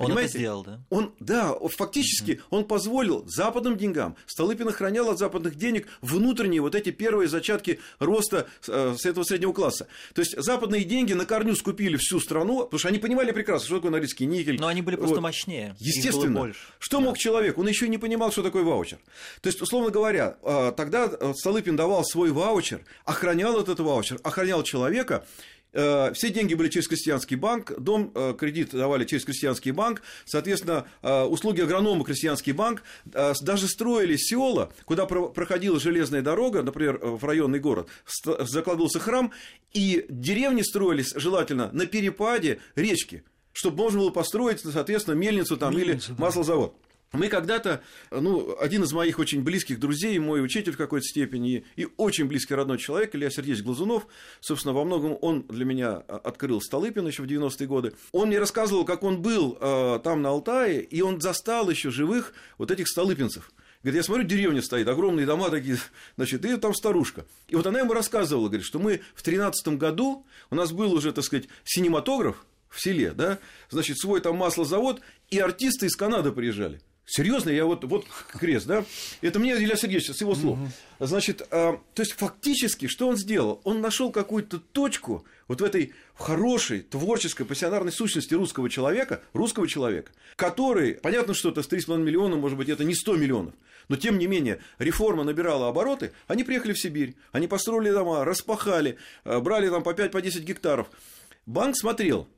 Он 0.00 0.06
Понимаете? 0.06 0.30
это 0.30 0.38
сделал, 0.38 0.64
да? 0.64 0.80
Он, 0.88 1.12
да, 1.20 1.54
фактически 1.76 2.32
угу. 2.32 2.56
он 2.56 2.64
позволил 2.64 3.22
западным 3.26 3.76
деньгам. 3.76 4.16
Столыпин 4.26 4.66
охранял 4.68 5.10
от 5.10 5.18
западных 5.18 5.56
денег 5.56 5.88
внутренние 6.00 6.62
вот 6.62 6.74
эти 6.74 6.90
первые 6.90 7.28
зачатки 7.28 7.80
роста 7.98 8.46
э, 8.66 8.94
с 8.98 9.04
этого 9.04 9.24
среднего 9.24 9.52
класса. 9.52 9.88
То 10.14 10.22
есть 10.22 10.40
западные 10.40 10.84
деньги 10.84 11.12
на 11.12 11.26
корню 11.26 11.54
скупили 11.54 11.98
всю 11.98 12.18
страну, 12.18 12.64
потому 12.64 12.78
что 12.78 12.88
они 12.88 12.98
понимали 12.98 13.30
прекрасно, 13.32 13.66
что 13.66 13.76
такое 13.76 13.90
норильский 13.90 14.24
никель. 14.24 14.58
Но 14.58 14.68
они 14.68 14.80
были 14.80 14.96
просто 14.96 15.16
вот. 15.16 15.22
мощнее. 15.22 15.76
Естественно. 15.78 16.50
Что 16.78 16.96
да. 16.96 17.04
мог 17.04 17.18
человек? 17.18 17.58
Он 17.58 17.68
еще 17.68 17.86
не 17.86 17.98
понимал, 17.98 18.32
что 18.32 18.42
такое 18.42 18.62
ваучер. 18.62 19.00
То 19.42 19.48
есть, 19.48 19.60
условно 19.60 19.90
говоря, 19.90 20.38
э, 20.42 20.72
тогда 20.74 21.10
э, 21.12 21.34
Столыпин 21.36 21.76
давал 21.76 22.06
свой 22.06 22.30
ваучер, 22.30 22.80
охранял 23.04 23.60
этот 23.60 23.80
ваучер, 23.80 24.18
охранял 24.22 24.62
человека, 24.62 25.26
все 25.72 26.30
деньги 26.30 26.54
были 26.54 26.68
через 26.68 26.88
крестьянский 26.88 27.36
банк, 27.36 27.72
дом 27.78 28.10
э, 28.14 28.34
кредит 28.38 28.70
давали 28.70 29.04
через 29.04 29.24
крестьянский 29.24 29.70
банк, 29.70 30.02
соответственно, 30.24 30.86
э, 31.02 31.22
услуги 31.22 31.60
агронома 31.60 32.04
крестьянский 32.04 32.52
банк, 32.52 32.82
даже 33.04 33.68
строили 33.68 34.16
села, 34.16 34.72
куда 34.84 35.06
проходила 35.06 35.78
железная 35.78 36.22
дорога, 36.22 36.62
например, 36.62 36.98
в 36.98 37.24
районный 37.24 37.60
город, 37.60 37.88
закладывался 38.06 38.98
храм, 38.98 39.32
и 39.72 40.06
деревни 40.08 40.62
строились 40.62 41.12
желательно 41.14 41.70
на 41.72 41.86
перепаде 41.86 42.60
речки, 42.74 43.24
чтобы 43.52 43.78
можно 43.78 44.00
было 44.00 44.10
построить, 44.10 44.60
соответственно, 44.60 45.14
мельницу 45.14 45.56
там 45.56 45.76
мельницу, 45.76 46.12
или 46.12 46.16
да. 46.16 46.24
маслозавод. 46.24 46.74
Мы 47.12 47.26
когда-то, 47.26 47.82
ну, 48.12 48.56
один 48.60 48.84
из 48.84 48.92
моих 48.92 49.18
очень 49.18 49.42
близких 49.42 49.80
друзей, 49.80 50.16
мой 50.20 50.44
учитель 50.44 50.72
в 50.72 50.76
какой-то 50.76 51.04
степени, 51.04 51.64
и 51.74 51.88
очень 51.96 52.26
близкий 52.26 52.54
родной 52.54 52.78
человек, 52.78 53.16
Илья 53.16 53.30
Сергеевич 53.30 53.64
Глазунов, 53.64 54.06
собственно, 54.40 54.72
во 54.74 54.84
многом 54.84 55.18
он 55.20 55.42
для 55.48 55.64
меня 55.64 55.96
открыл 55.96 56.60
Столыпин 56.60 57.04
еще 57.08 57.24
в 57.24 57.26
90-е 57.26 57.66
годы. 57.66 57.94
Он 58.12 58.28
мне 58.28 58.38
рассказывал, 58.38 58.84
как 58.84 59.02
он 59.02 59.22
был 59.22 59.58
э, 59.60 59.98
там 60.04 60.22
на 60.22 60.28
Алтае, 60.28 60.82
и 60.82 61.02
он 61.02 61.20
застал 61.20 61.68
еще 61.68 61.90
живых 61.90 62.32
вот 62.58 62.70
этих 62.70 62.86
столыпинцев. 62.86 63.50
Говорит, 63.82 63.96
я 63.96 64.02
смотрю, 64.04 64.22
деревня 64.22 64.62
стоит, 64.62 64.86
огромные 64.86 65.26
дома 65.26 65.50
такие, 65.50 65.78
значит, 66.16 66.44
и 66.44 66.56
там 66.58 66.74
старушка. 66.74 67.26
И 67.48 67.56
вот 67.56 67.66
она 67.66 67.80
ему 67.80 67.92
рассказывала, 67.92 68.46
говорит, 68.46 68.64
что 68.64 68.78
мы 68.78 69.00
в 69.16 69.24
13 69.24 69.66
году, 69.78 70.24
у 70.50 70.54
нас 70.54 70.70
был 70.70 70.92
уже, 70.92 71.12
так 71.12 71.24
сказать, 71.24 71.48
синематограф 71.64 72.46
в 72.68 72.80
селе, 72.80 73.10
да, 73.10 73.40
значит, 73.68 73.98
свой 73.98 74.20
там 74.20 74.36
маслозавод, 74.36 75.00
и 75.28 75.40
артисты 75.40 75.86
из 75.86 75.96
Канады 75.96 76.30
приезжали. 76.30 76.80
Серьезно, 77.12 77.50
я 77.50 77.66
вот, 77.66 77.82
вот 77.82 78.06
крест, 78.38 78.68
да? 78.68 78.84
Это 79.20 79.40
мне 79.40 79.56
Илья 79.56 79.74
Сергеевич 79.74 80.10
с 80.10 80.20
его 80.20 80.36
слов. 80.36 80.60
Значит, 81.00 81.44
а, 81.50 81.80
то 81.92 82.02
есть 82.02 82.12
фактически, 82.12 82.86
что 82.86 83.08
он 83.08 83.16
сделал? 83.16 83.60
Он 83.64 83.80
нашел 83.80 84.12
какую-то 84.12 84.60
точку 84.60 85.24
вот 85.48 85.60
в 85.60 85.64
этой 85.64 85.92
хорошей, 86.14 86.82
творческой, 86.82 87.46
пассионарной 87.46 87.90
сущности 87.90 88.32
русского 88.34 88.70
человека, 88.70 89.22
русского 89.32 89.66
человека, 89.66 90.12
который, 90.36 90.94
понятно, 90.94 91.34
что 91.34 91.48
это 91.48 91.64
с 91.64 91.68
3,5 91.68 91.98
миллиона, 91.98 92.36
может 92.36 92.56
быть, 92.56 92.68
это 92.68 92.84
не 92.84 92.94
100 92.94 93.16
миллионов, 93.16 93.54
но 93.88 93.96
тем 93.96 94.16
не 94.16 94.28
менее 94.28 94.60
реформа 94.78 95.24
набирала 95.24 95.68
обороты, 95.68 96.12
они 96.28 96.44
приехали 96.44 96.74
в 96.74 96.80
Сибирь, 96.80 97.16
они 97.32 97.48
построили 97.48 97.90
дома, 97.90 98.24
распахали, 98.24 98.98
а, 99.24 99.40
брали 99.40 99.68
там 99.68 99.82
по 99.82 99.90
5-10 99.94 100.10
по 100.10 100.20
гектаров. 100.20 100.86
Банк 101.44 101.76
смотрел, 101.76 102.28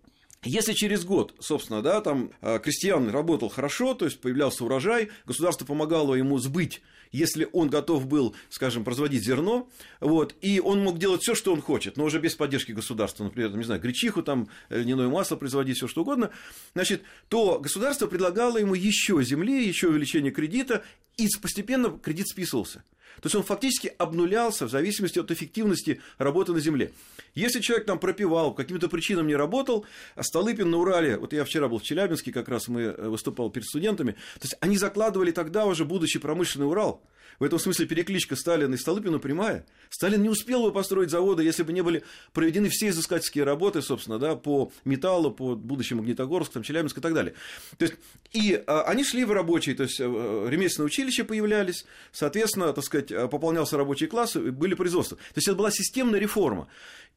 если 0.45 0.73
через 0.73 1.05
год, 1.05 1.35
собственно, 1.39 1.83
да, 1.83 2.01
там 2.01 2.31
а, 2.41 2.59
крестьян 2.59 3.09
работал 3.11 3.49
хорошо, 3.49 3.95
то 3.95 4.07
есть 4.07 4.21
появлялся 4.21 4.65
урожай, 4.65 5.11
государство 5.25 5.65
помогало 5.65 6.15
ему 6.15 6.39
сбыть, 6.39 6.83
если 7.13 7.49
он 7.53 7.69
готов 7.69 8.07
был, 8.07 8.35
скажем, 8.49 8.85
производить 8.85 9.23
зерно, 9.23 9.69
вот, 10.01 10.35
и 10.41 10.59
он 10.59 10.83
мог 10.83 10.99
делать 10.99 11.23
все, 11.23 11.35
что 11.37 11.53
он 11.53 11.63
хочет, 11.63 11.97
но 11.97 12.05
уже 12.05 12.19
без 12.19 12.35
поддержки 12.35 12.73
государства, 12.73 13.23
например, 13.25 13.57
не 13.57 13.63
знаю, 13.63 13.81
гречиху, 13.81 14.23
там, 14.23 14.49
льняное 14.69 15.09
масло 15.09 15.37
производить, 15.37 15.77
все 15.77 15.87
что 15.87 16.03
угодно, 16.03 16.31
значит, 16.75 17.03
то 17.29 17.61
государство 17.61 18.07
предлагало 18.07 18.59
ему 18.59 18.75
еще 18.75 19.23
земли, 19.23 19.67
еще 19.67 19.89
увеличение 19.89 20.33
кредита, 20.33 20.83
и 21.19 21.29
постепенно 21.41 21.91
кредит 21.91 22.29
списывался. 22.29 22.83
То 23.21 23.27
есть 23.27 23.35
он 23.35 23.43
фактически 23.43 23.93
обнулялся 23.99 24.67
в 24.67 24.71
зависимости 24.71 25.19
от 25.19 25.31
эффективности 25.31 26.01
работы 26.19 26.53
на 26.53 26.61
земле. 26.61 26.93
Если 27.35 27.61
человек 27.61 27.87
там 27.87 27.99
пропивал, 27.99 28.51
по 28.51 28.63
каким-то 28.63 28.89
причинам 28.89 29.27
не 29.27 29.37
работал, 29.37 29.87
а 30.15 30.23
Столыпин 30.23 30.71
на 30.71 30.79
Урале, 30.79 31.17
вот 31.17 31.33
я 31.33 31.45
вчера 31.45 31.69
был 31.69 31.79
в 31.79 31.83
Челябинске, 31.83 32.33
как 32.33 32.49
раз 32.49 32.69
мы 32.69 32.83
э, 32.83 33.09
выступал 33.09 33.51
перед 33.51 33.67
студентами, 33.67 34.13
то 34.13 34.43
есть 34.43 34.57
они 34.61 34.77
закладывали 34.77 35.31
тогда 35.31 35.67
уже 35.67 35.85
будущий 35.85 36.19
промышленный 36.19 36.67
Урал, 36.67 37.03
в 37.43 37.45
этом 37.45 37.59
смысле 37.59 37.87
перекличка 37.87 38.37
Сталина 38.37 38.73
и 38.73 38.77
Столыпина 38.77 39.19
прямая. 39.19 39.67
Сталин 39.91 40.23
не 40.23 40.29
успел 40.29 40.63
бы 40.63 40.71
построить 40.71 41.11
заводы, 41.11 41.43
если 41.43 41.65
бы 41.65 41.73
не 41.73 41.81
были 41.81 42.05
проведены 42.33 42.69
все 42.69 42.91
изыскательские 42.91 43.43
работы, 43.43 43.83
собственно, 43.83 44.21
да, 44.21 44.37
по 44.37 44.71
металлу, 44.85 45.33
по 45.33 45.57
будущему 45.57 46.03
Магнитогорск, 46.03 46.53
там, 46.53 46.63
Челябинск 46.63 46.99
и 46.99 47.01
так 47.01 47.15
далее. 47.15 47.35
То 47.79 47.87
есть, 47.87 47.97
и 48.31 48.63
а, 48.65 48.83
они 48.83 49.03
шли 49.03 49.25
в 49.25 49.33
рабочие, 49.33 49.75
то 49.75 49.83
есть, 49.83 49.99
э, 49.99 50.05
ремесленные 50.05 50.87
училища 50.87 51.25
появлялись, 51.25 51.85
соответственно, 52.13 52.73
так 52.73 52.85
сказать, 52.85 53.09
пополнялся 53.09 53.77
рабочий 53.77 54.07
класс, 54.07 54.37
были 54.37 54.75
производства. 54.75 55.17
То 55.17 55.39
есть, 55.39 55.49
это 55.49 55.57
была 55.57 55.73
системная 55.73 56.21
реформа. 56.21 56.69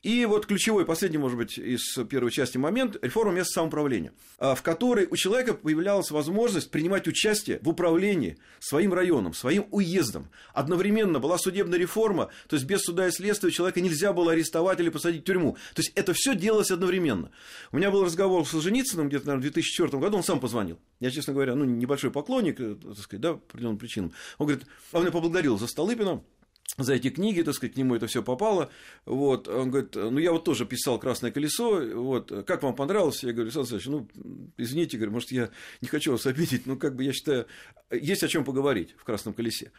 И 0.05 0.23
вот 0.25 0.45
ключевой, 0.45 0.85
последний, 0.85 1.17
может 1.17 1.35
быть, 1.35 1.57
из 1.57 1.97
первой 2.07 2.29
части 2.29 2.59
момент– 2.59 2.95
реформа 3.01 3.33
места 3.33 3.53
самоуправления, 3.53 4.13
а, 4.37 4.53
в 4.53 4.61
которой 4.61 5.07
у 5.09 5.15
человека 5.15 5.55
появлялась 5.55 6.11
возможность 6.11 6.69
принимать 6.69 7.07
участие 7.07 7.57
в 7.63 7.69
управлении 7.69 8.37
своим 8.59 8.93
районом, 8.93 9.33
своим 9.33 9.65
уездом. 9.71 10.29
Одновременно 10.53 11.19
была 11.19 11.39
судебная 11.39 11.79
реформа, 11.79 12.29
то 12.47 12.55
есть 12.55 12.67
без 12.67 12.83
суда 12.83 13.07
и 13.07 13.11
следствия 13.11 13.49
человека 13.49 13.81
нельзя 13.81 14.13
было 14.13 14.33
арестовать 14.33 14.79
или 14.79 14.89
посадить 14.89 15.23
в 15.23 15.25
тюрьму. 15.25 15.53
То 15.73 15.81
есть 15.81 15.91
это 15.95 16.13
все 16.13 16.35
делалось 16.35 16.69
одновременно. 16.69 17.31
У 17.71 17.77
меня 17.77 17.89
был 17.89 18.05
разговор 18.05 18.45
с 18.45 18.51
Солженицыным 18.51 19.07
где-то, 19.07 19.25
наверное, 19.25 19.49
в 19.49 19.53
2004 19.53 19.99
году, 19.99 20.17
он 20.17 20.23
сам 20.23 20.39
позвонил. 20.39 20.77
Я, 20.99 21.09
честно 21.09 21.33
говоря, 21.33 21.55
ну, 21.55 21.65
небольшой 21.65 22.11
поклонник, 22.11 22.59
э, 22.59 22.75
так 22.75 22.99
сказать, 22.99 23.21
да, 23.21 23.33
по 23.33 23.39
определенным 23.39 23.79
причинам. 23.79 24.13
Он 24.37 24.45
говорит, 24.45 24.67
он 24.91 25.01
меня 25.01 25.11
поблагодарил 25.11 25.57
за 25.57 25.65
Столыпина, 25.65 26.21
за 26.77 26.93
эти 26.93 27.09
книги, 27.09 27.41
так 27.41 27.53
сказать, 27.53 27.73
к 27.73 27.77
нему 27.77 27.95
это 27.95 28.07
все 28.07 28.21
попало. 28.21 28.69
Вот, 29.05 29.47
он 29.47 29.69
говорит, 29.69 29.95
ну 29.95 30.17
я 30.17 30.31
вот 30.31 30.43
тоже 30.43 30.65
писал 30.65 30.99
«Красное 30.99 31.31
колесо», 31.31 31.81
вот, 31.95 32.31
как 32.45 32.63
вам 32.63 32.75
понравилось? 32.75 33.23
Я 33.23 33.31
говорю, 33.31 33.49
Александр 33.49 33.75
Александрович, 33.75 34.09
ну, 34.23 34.51
извините, 34.57 34.97
говорю, 34.97 35.13
может, 35.13 35.31
я 35.31 35.49
не 35.81 35.87
хочу 35.87 36.11
вас 36.11 36.25
обидеть, 36.25 36.65
но 36.65 36.75
как 36.75 36.95
бы 36.95 37.03
я 37.03 37.13
считаю, 37.13 37.47
есть 37.91 38.23
о 38.23 38.27
чем 38.27 38.43
поговорить 38.43 38.95
в 38.97 39.03
«Красном 39.03 39.33
колесе». 39.33 39.71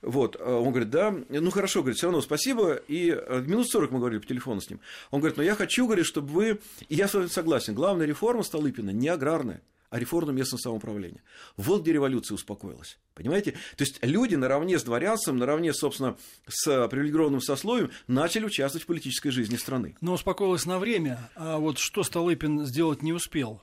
Вот, 0.00 0.40
он 0.40 0.70
говорит, 0.70 0.90
да, 0.90 1.14
ну 1.28 1.50
хорошо, 1.50 1.80
говорит, 1.80 1.98
все 1.98 2.06
равно 2.06 2.20
спасибо, 2.20 2.74
и 2.74 3.10
э, 3.10 3.42
минут 3.46 3.68
40 3.68 3.92
мы 3.92 3.98
говорили 3.98 4.20
по 4.20 4.26
телефону 4.26 4.60
с 4.60 4.68
ним. 4.68 4.80
Он 5.10 5.20
говорит, 5.20 5.36
но 5.36 5.44
я 5.44 5.54
хочу, 5.54 5.86
говорит, 5.86 6.06
чтобы 6.06 6.28
вы, 6.28 6.60
и 6.88 6.94
я 6.94 7.06
с 7.06 7.14
вами 7.14 7.26
согласен, 7.26 7.74
главная 7.74 8.06
реформа 8.06 8.42
Столыпина 8.42 8.90
не 8.90 9.08
аграрная, 9.08 9.62
а 9.92 9.98
реформа 9.98 10.32
местного 10.32 10.58
самоуправления. 10.58 11.22
Вот 11.58 11.82
где 11.82 11.92
революция 11.92 12.34
успокоилась. 12.34 12.98
Понимаете? 13.14 13.52
То 13.76 13.84
есть 13.84 13.98
люди 14.00 14.34
наравне 14.36 14.78
с 14.78 14.82
дворянством, 14.82 15.36
наравне, 15.36 15.74
собственно, 15.74 16.16
с 16.48 16.88
привилегированным 16.88 17.42
сословием 17.42 17.90
начали 18.06 18.46
участвовать 18.46 18.84
в 18.84 18.86
политической 18.86 19.28
жизни 19.28 19.56
страны. 19.56 19.94
Но 20.00 20.14
успокоилась 20.14 20.64
на 20.64 20.78
время, 20.78 21.30
а 21.36 21.58
вот 21.58 21.78
что 21.78 22.02
Столыпин 22.04 22.64
сделать 22.64 23.02
не 23.02 23.12
успел? 23.12 23.60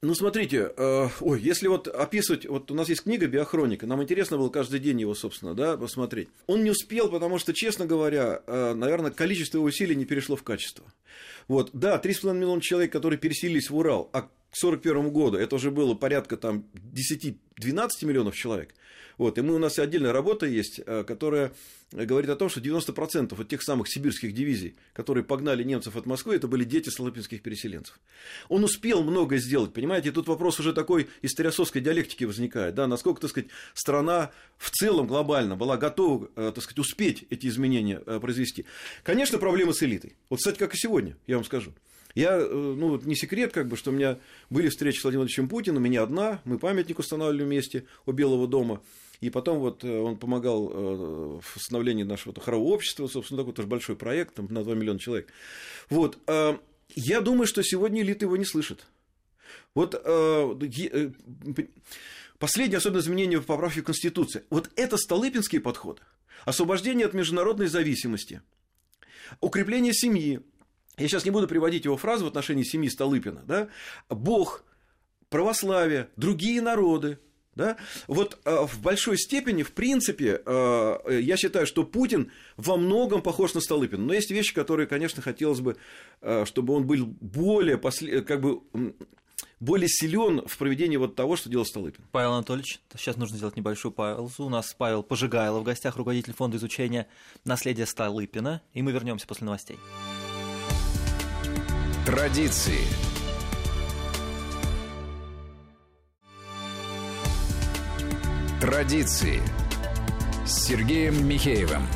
Ну, 0.00 0.14
смотрите, 0.14 0.72
э, 0.76 1.08
ой, 1.20 1.40
если 1.40 1.66
вот 1.66 1.88
описывать, 1.88 2.46
вот 2.46 2.70
у 2.70 2.74
нас 2.74 2.88
есть 2.88 3.02
книга 3.02 3.26
«Биохроника», 3.26 3.84
нам 3.84 4.00
интересно 4.00 4.38
было 4.38 4.48
каждый 4.48 4.78
день 4.78 5.00
его, 5.00 5.12
собственно, 5.12 5.54
да, 5.54 5.76
посмотреть. 5.76 6.28
Он 6.46 6.62
не 6.62 6.70
успел, 6.70 7.10
потому 7.10 7.40
что, 7.40 7.52
честно 7.52 7.84
говоря, 7.84 8.40
э, 8.46 8.74
наверное, 8.74 9.10
количество 9.10 9.58
усилий 9.58 9.96
не 9.96 10.04
перешло 10.04 10.36
в 10.36 10.44
качество. 10.44 10.84
Вот, 11.48 11.70
да, 11.72 11.98
3,5 11.98 12.36
миллиона 12.36 12.62
человек, 12.62 12.92
которые 12.92 13.18
переселились 13.18 13.70
в 13.70 13.76
Урал, 13.76 14.08
а 14.12 14.22
к 14.22 14.30
1941 14.52 15.10
году 15.10 15.36
это 15.36 15.56
уже 15.56 15.72
было 15.72 15.94
порядка 15.94 16.36
там 16.36 16.64
10-12 16.74 17.34
миллионов 18.02 18.36
человек. 18.36 18.76
Вот, 19.18 19.36
и 19.36 19.42
мы, 19.42 19.56
у 19.56 19.58
нас 19.58 19.78
отдельная 19.78 20.12
работа 20.12 20.46
есть, 20.46 20.80
э, 20.86 21.04
которая 21.04 21.52
говорит 21.92 22.30
о 22.30 22.36
том, 22.36 22.48
что 22.48 22.60
90% 22.60 23.40
от 23.40 23.48
тех 23.48 23.62
самых 23.62 23.88
сибирских 23.88 24.32
дивизий, 24.32 24.76
которые 24.92 25.24
погнали 25.24 25.64
немцев 25.64 25.96
от 25.96 26.06
Москвы, 26.06 26.36
это 26.36 26.46
были 26.46 26.64
дети 26.64 26.88
столыпинских 26.88 27.42
переселенцев. 27.42 27.98
Он 28.48 28.62
успел 28.62 29.02
много 29.02 29.38
сделать, 29.38 29.72
понимаете, 29.72 30.12
тут 30.12 30.28
вопрос 30.28 30.60
уже 30.60 30.72
такой 30.72 31.08
историосовской 31.22 31.80
диалектики 31.80 32.24
возникает, 32.24 32.74
да, 32.74 32.86
насколько, 32.86 33.20
так 33.20 33.30
сказать, 33.30 33.48
страна 33.74 34.30
в 34.56 34.70
целом 34.70 35.06
глобально 35.06 35.56
была 35.56 35.76
готова, 35.76 36.30
э, 36.36 36.52
так 36.54 36.62
сказать, 36.62 36.78
успеть 36.78 37.24
эти 37.30 37.48
изменения 37.48 38.00
э, 38.06 38.20
произвести. 38.20 38.66
Конечно, 39.02 39.38
проблемы 39.38 39.74
с 39.74 39.82
элитой. 39.82 40.14
Вот, 40.30 40.38
кстати, 40.38 40.58
как 40.58 40.74
и 40.74 40.78
сегодня, 40.78 41.16
я 41.26 41.36
вам 41.36 41.44
скажу. 41.44 41.72
Я, 42.14 42.38
ну, 42.38 43.00
не 43.04 43.14
секрет, 43.14 43.52
как 43.52 43.68
бы, 43.68 43.76
что 43.76 43.90
у 43.90 43.94
меня 43.94 44.18
были 44.50 44.68
встречи 44.68 44.98
с 44.98 45.04
Владимиром 45.04 45.26
Владимировичем 45.26 45.48
Путиным, 45.48 45.82
меня 45.82 46.02
одна, 46.02 46.40
мы 46.44 46.58
памятник 46.58 46.98
устанавливали 46.98 47.44
вместе 47.44 47.84
у 48.06 48.12
Белого 48.12 48.48
дома, 48.48 48.82
и 49.20 49.30
потом 49.30 49.58
вот 49.58 49.84
э, 49.84 50.00
он 50.00 50.16
помогал 50.16 50.70
э, 50.70 51.40
в 51.42 51.60
становлении 51.60 52.04
нашего 52.04 52.38
хорового 52.40 52.74
общества, 52.74 53.06
собственно, 53.08 53.40
такой 53.40 53.54
тоже 53.54 53.68
большой 53.68 53.96
проект, 53.96 54.34
там, 54.34 54.46
на 54.50 54.62
2 54.62 54.74
миллиона 54.74 54.98
человек. 54.98 55.32
Вот, 55.90 56.18
я 56.94 57.20
думаю, 57.20 57.46
что 57.46 57.62
сегодня 57.62 58.02
элита 58.02 58.24
его 58.24 58.36
не 58.36 58.44
слышит. 58.44 58.86
Вот 59.74 59.92
последнее 62.38 62.78
особенно 62.78 63.00
изменение 63.00 63.40
в 63.40 63.46
поправке 63.46 63.82
Конституции. 63.82 64.44
Вот 64.50 64.70
это 64.76 64.96
Столыпинский 64.96 65.60
подход. 65.60 66.00
Освобождение 66.44 67.06
от 67.06 67.14
международной 67.14 67.66
зависимости, 67.66 68.42
укрепление 69.40 69.92
семьи, 69.92 70.40
я 70.96 71.08
сейчас 71.08 71.24
не 71.24 71.30
буду 71.30 71.46
приводить 71.46 71.84
его 71.84 71.96
фразу 71.96 72.24
в 72.24 72.28
отношении 72.28 72.62
семьи 72.62 72.88
Столыпина, 72.88 73.42
да, 73.46 73.68
Бог, 74.08 74.64
православие, 75.28 76.08
другие 76.16 76.60
народы, 76.60 77.18
да? 77.58 77.76
Вот 78.06 78.38
э, 78.44 78.66
в 78.66 78.80
большой 78.80 79.18
степени, 79.18 79.62
в 79.62 79.72
принципе, 79.72 80.40
э, 80.46 81.20
я 81.20 81.36
считаю, 81.36 81.66
что 81.66 81.84
Путин 81.84 82.30
во 82.56 82.76
многом 82.76 83.20
похож 83.20 83.52
на 83.52 83.60
Столыпина. 83.60 84.02
Но 84.02 84.14
есть 84.14 84.30
вещи, 84.30 84.54
которые, 84.54 84.86
конечно, 84.86 85.20
хотелось 85.20 85.60
бы, 85.60 85.76
э, 86.22 86.44
чтобы 86.46 86.72
он 86.72 86.86
был 86.86 87.06
более, 87.20 87.76
после, 87.76 88.22
как 88.22 88.40
бы, 88.40 88.60
более 89.60 89.88
силен 89.88 90.46
в 90.46 90.56
проведении 90.56 90.96
вот 90.96 91.16
того, 91.16 91.36
что 91.36 91.50
делал 91.50 91.66
Столыпин. 91.66 92.04
Павел 92.12 92.34
Анатольевич, 92.34 92.80
сейчас 92.96 93.16
нужно 93.16 93.36
сделать 93.36 93.56
небольшую 93.56 93.92
паузу. 93.92 94.44
У 94.44 94.48
нас 94.48 94.72
Павел 94.78 95.02
Пожигайло 95.02 95.58
в 95.58 95.64
гостях, 95.64 95.96
руководитель 95.96 96.32
фонда 96.32 96.56
изучения 96.56 97.08
наследия 97.44 97.86
Столыпина, 97.86 98.62
и 98.72 98.82
мы 98.82 98.92
вернемся 98.92 99.26
после 99.26 99.46
новостей. 99.46 99.78
Традиции. 102.06 103.07
Традиции 108.60 109.40
с 110.44 110.66
Сергеем 110.66 111.28
Михеевым. 111.28 111.86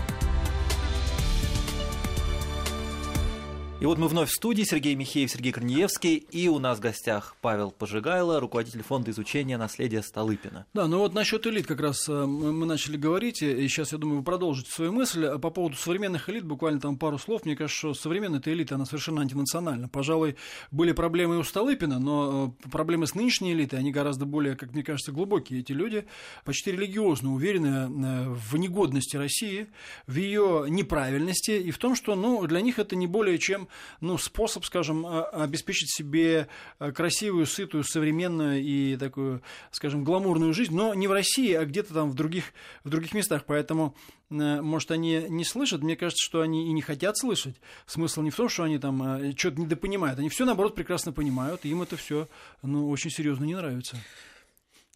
И 3.83 3.85
вот 3.85 3.99
мы 3.99 4.07
вновь 4.07 4.31
в 4.31 4.33
студии, 4.33 4.63
Сергей 4.63 4.95
Михеев, 4.95 5.29
Сергей 5.29 5.51
Корнеевский, 5.51 6.15
и 6.15 6.47
у 6.47 6.61
нас 6.61 6.79
в 6.79 6.81
гостях 6.81 7.35
Павел 7.41 7.73
Пожигайло, 7.73 8.39
руководитель 8.39 8.85
фонда 8.85 9.11
изучения 9.11 9.59
наследия 9.59 10.03
Столыпина. 10.03 10.67
Да, 10.73 10.87
ну 10.87 11.01
вот 11.01 11.15
насчет 11.15 11.45
элит 11.49 11.67
как 11.67 11.81
раз 11.81 12.09
э, 12.09 12.13
мы 12.13 12.65
начали 12.65 12.97
говорить, 12.97 13.43
и 13.43 13.67
сейчас, 13.67 13.91
я 13.91 13.99
думаю, 13.99 14.19
вы 14.19 14.23
продолжите 14.23 14.71
свою 14.71 14.93
мысль. 14.93 15.37
По 15.37 15.51
поводу 15.51 15.75
современных 15.75 16.29
элит, 16.29 16.45
буквально 16.45 16.79
там 16.79 16.97
пару 16.97 17.19
слов, 17.19 17.45
мне 17.45 17.57
кажется, 17.57 17.77
что 17.77 17.95
современная 17.95 18.39
эта 18.39 18.53
элита, 18.53 18.77
она 18.77 18.85
совершенно 18.85 19.21
антинациональна. 19.21 19.89
Пожалуй, 19.89 20.37
были 20.71 20.93
проблемы 20.93 21.35
и 21.35 21.39
у 21.39 21.43
Столыпина, 21.43 21.99
но 21.99 22.55
э, 22.63 22.69
проблемы 22.69 23.09
с 23.09 23.17
нынешней 23.17 23.53
элитой, 23.53 23.81
они 23.81 23.91
гораздо 23.91 24.27
более, 24.27 24.55
как 24.55 24.75
мне 24.75 24.85
кажется, 24.85 25.11
глубокие. 25.11 25.59
Эти 25.59 25.73
люди 25.73 26.07
почти 26.45 26.71
религиозно 26.71 27.35
уверены 27.35 27.67
э, 27.67 28.29
в 28.29 28.57
негодности 28.59 29.17
России, 29.17 29.67
в 30.07 30.15
ее 30.15 30.67
неправильности 30.69 31.51
и 31.51 31.73
в 31.73 31.79
том, 31.79 31.97
что 31.97 32.15
ну, 32.15 32.47
для 32.47 32.61
них 32.61 32.79
это 32.79 32.95
не 32.95 33.09
более 33.09 33.41
чем 33.41 33.67
ну, 34.01 34.19
способ, 34.19 34.65
скажем, 34.65 35.07
обеспечить 35.07 35.93
себе 35.93 36.49
красивую, 36.79 37.47
сытую, 37.47 37.85
современную 37.85 38.63
и 38.63 38.97
такую, 38.97 39.43
скажем, 39.71 40.05
гламурную 40.05 40.53
жизнь, 40.55 40.75
но 40.75 40.95
не 40.95 41.09
в 41.09 41.13
России, 41.13 41.53
а 41.53 41.65
где-то 41.65 41.95
там 41.95 42.11
в 42.11 42.15
других, 42.15 42.45
в 42.85 42.89
других 42.89 43.15
местах. 43.15 43.45
Поэтому 43.47 43.95
может, 44.31 44.91
они 44.91 45.27
не 45.29 45.45
слышат, 45.45 45.83
мне 45.83 45.95
кажется, 45.95 46.25
что 46.25 46.41
они 46.41 46.69
и 46.69 46.73
не 46.73 46.81
хотят 46.81 47.19
слышать. 47.19 47.57
Смысл 47.87 48.23
не 48.23 48.31
в 48.31 48.37
том, 48.37 48.49
что 48.49 48.63
они 48.63 48.79
там 48.79 49.37
что-то 49.37 49.61
недопонимают. 49.61 50.19
Они 50.19 50.31
все, 50.31 50.47
наоборот, 50.47 50.75
прекрасно 50.75 51.13
понимают, 51.13 51.65
и 51.65 51.69
им 51.69 51.83
это 51.83 51.97
все 51.97 52.29
ну, 52.63 52.89
очень 52.89 53.11
серьезно 53.11 53.45
не 53.45 53.55
нравится. 53.55 53.99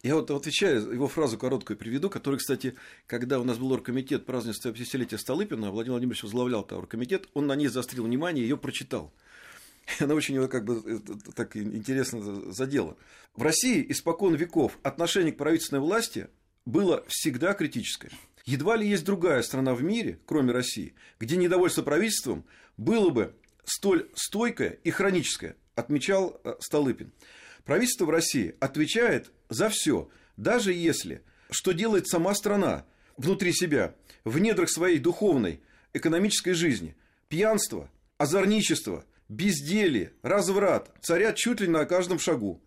Я 0.03 0.15
вот 0.15 0.29
отвечаю, 0.29 0.91
его 0.91 1.07
фразу 1.07 1.37
короткую 1.39 1.75
приведу, 1.75 2.09
которую, 2.09 2.37
кстати, 2.37 2.75
когда 3.07 3.39
у 3.39 3.43
нас 3.43 3.57
был 3.57 3.71
оргкомитет 3.71 4.25
празднования 4.25 4.59
150-летия 4.59 5.17
Столыпина, 5.17 5.71
Владимир 5.71 5.93
Владимирович 5.93 6.23
возглавлял 6.23 6.61
этот 6.61 6.73
оргкомитет, 6.73 7.27
он 7.33 7.47
на 7.47 7.55
ней 7.55 7.67
заострил 7.67 8.03
внимание, 8.03 8.47
ее 8.47 8.57
прочитал. 8.57 9.11
Она 9.99 10.13
очень 10.13 10.35
его 10.35 10.47
как 10.47 10.65
бы 10.65 10.83
э, 10.85 11.31
так 11.33 11.57
интересно 11.57 12.51
задела. 12.51 12.95
В 13.35 13.41
России 13.41 13.85
испокон 13.89 14.35
веков 14.35 14.77
отношение 14.83 15.33
к 15.33 15.37
правительственной 15.37 15.81
власти 15.81 16.27
было 16.65 17.03
всегда 17.07 17.53
критическое. 17.53 18.11
Едва 18.45 18.75
ли 18.75 18.87
есть 18.87 19.03
другая 19.03 19.41
страна 19.41 19.73
в 19.73 19.83
мире, 19.83 20.19
кроме 20.25 20.51
России, 20.51 20.93
где 21.19 21.37
недовольство 21.37 21.81
правительством 21.81 22.45
было 22.77 23.09
бы 23.09 23.33
столь 23.65 24.09
стойкое 24.13 24.77
и 24.83 24.91
хроническое, 24.91 25.55
отмечал 25.75 26.39
э, 26.43 26.55
Столыпин. 26.59 27.11
Правительство 27.65 28.05
в 28.05 28.09
России 28.09 28.55
отвечает 28.59 29.31
за 29.49 29.69
все, 29.69 30.09
даже 30.37 30.73
если, 30.73 31.23
что 31.49 31.71
делает 31.71 32.07
сама 32.07 32.33
страна 32.33 32.85
внутри 33.17 33.53
себя, 33.53 33.95
в 34.23 34.39
недрах 34.39 34.69
своей 34.69 34.99
духовной, 34.99 35.61
экономической 35.93 36.53
жизни, 36.53 36.95
пьянство, 37.29 37.89
озорничество, 38.17 39.05
безделье, 39.29 40.13
разврат 40.21 40.91
царят 41.01 41.35
чуть 41.35 41.61
ли 41.61 41.67
на 41.67 41.85
каждом 41.85 42.19
шагу. 42.19 42.61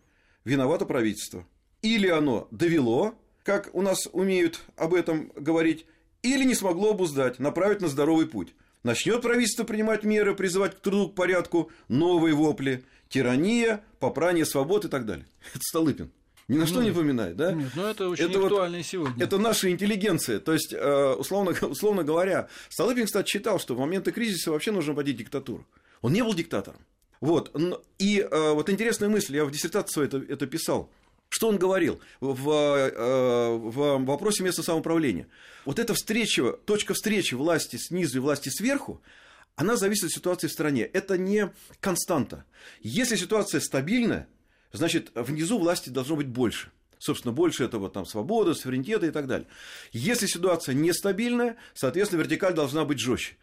Виновато 0.44 0.86
правительство. 0.86 1.46
Или 1.82 2.08
оно 2.08 2.48
довело, 2.50 3.14
как 3.42 3.70
у 3.74 3.82
нас 3.82 4.08
умеют 4.12 4.60
об 4.76 4.94
этом 4.94 5.32
говорить, 5.34 5.86
или 6.22 6.44
не 6.44 6.54
смогло 6.54 6.90
обуздать, 6.90 7.38
направить 7.38 7.80
на 7.80 7.88
здоровый 7.88 8.26
путь. 8.26 8.54
Начнет 8.82 9.20
правительство 9.20 9.64
принимать 9.64 10.04
меры, 10.04 10.34
призывать 10.34 10.76
к 10.76 10.80
труду, 10.80 11.10
к 11.10 11.14
порядку, 11.14 11.70
новые 11.88 12.34
вопли, 12.34 12.84
тирания, 13.10 13.82
попрание 13.98 14.46
свобод 14.46 14.86
и 14.86 14.88
так 14.88 15.04
далее. 15.04 15.26
Это 15.54 15.62
Столыпин. 15.62 16.10
Ни 16.48 16.56
на 16.56 16.66
что 16.66 16.80
ну, 16.80 16.82
не 16.82 16.90
поминает, 16.90 17.36
да? 17.36 17.52
Нет, 17.52 17.70
ну 17.76 17.84
это 17.84 18.08
очень 18.08 18.24
это 18.24 18.42
актуально 18.42 18.78
вот, 18.78 18.86
сегодня. 18.86 19.24
Это 19.24 19.38
наша 19.38 19.70
интеллигенция. 19.70 20.40
То 20.40 20.52
есть, 20.52 20.72
э, 20.72 21.14
условно, 21.16 21.52
условно 21.68 22.02
говоря, 22.02 22.48
Столыпин, 22.70 23.06
кстати, 23.06 23.30
считал, 23.30 23.60
что 23.60 23.76
в 23.76 23.78
моменты 23.78 24.10
кризиса 24.10 24.50
вообще 24.50 24.72
нужно 24.72 24.92
вводить 24.92 25.16
диктатуру. 25.16 25.64
Он 26.02 26.12
не 26.12 26.24
был 26.24 26.34
диктатором. 26.34 26.80
Вот. 27.20 27.54
И 28.00 28.18
э, 28.18 28.52
вот 28.52 28.68
интересная 28.68 29.08
мысль, 29.08 29.36
я 29.36 29.44
в 29.44 29.52
диссертации 29.52 30.04
это, 30.04 30.16
это 30.16 30.46
писал. 30.48 30.90
Что 31.28 31.48
он 31.48 31.56
говорил 31.56 32.00
в, 32.20 32.50
э, 32.50 33.56
в 33.56 34.04
вопросе 34.04 34.42
места 34.42 34.64
самоуправления? 34.64 35.28
Вот 35.64 35.78
эта 35.78 35.94
встреча, 35.94 36.54
точка 36.64 36.94
встречи 36.94 37.34
власти 37.34 37.76
снизу 37.76 38.16
и 38.16 38.20
власти 38.20 38.48
сверху, 38.48 39.00
она 39.60 39.76
зависит 39.76 40.04
от 40.04 40.12
ситуации 40.12 40.46
в 40.46 40.52
стране. 40.52 40.84
Это 40.84 41.18
не 41.18 41.52
константа. 41.80 42.46
Если 42.80 43.14
ситуация 43.14 43.60
стабильная, 43.60 44.26
значит, 44.72 45.10
внизу 45.14 45.58
власти 45.58 45.90
должно 45.90 46.16
быть 46.16 46.28
больше. 46.28 46.70
Собственно, 46.98 47.32
больше 47.32 47.64
этого 47.64 47.90
там 47.90 48.06
свободы, 48.06 48.54
суверенитета 48.54 49.04
и 49.04 49.10
так 49.10 49.26
далее. 49.26 49.46
Если 49.92 50.26
ситуация 50.26 50.74
нестабильная, 50.74 51.56
соответственно, 51.74 52.20
вертикаль 52.20 52.54
должна 52.54 52.86
быть 52.86 53.00
жестче. 53.00 53.36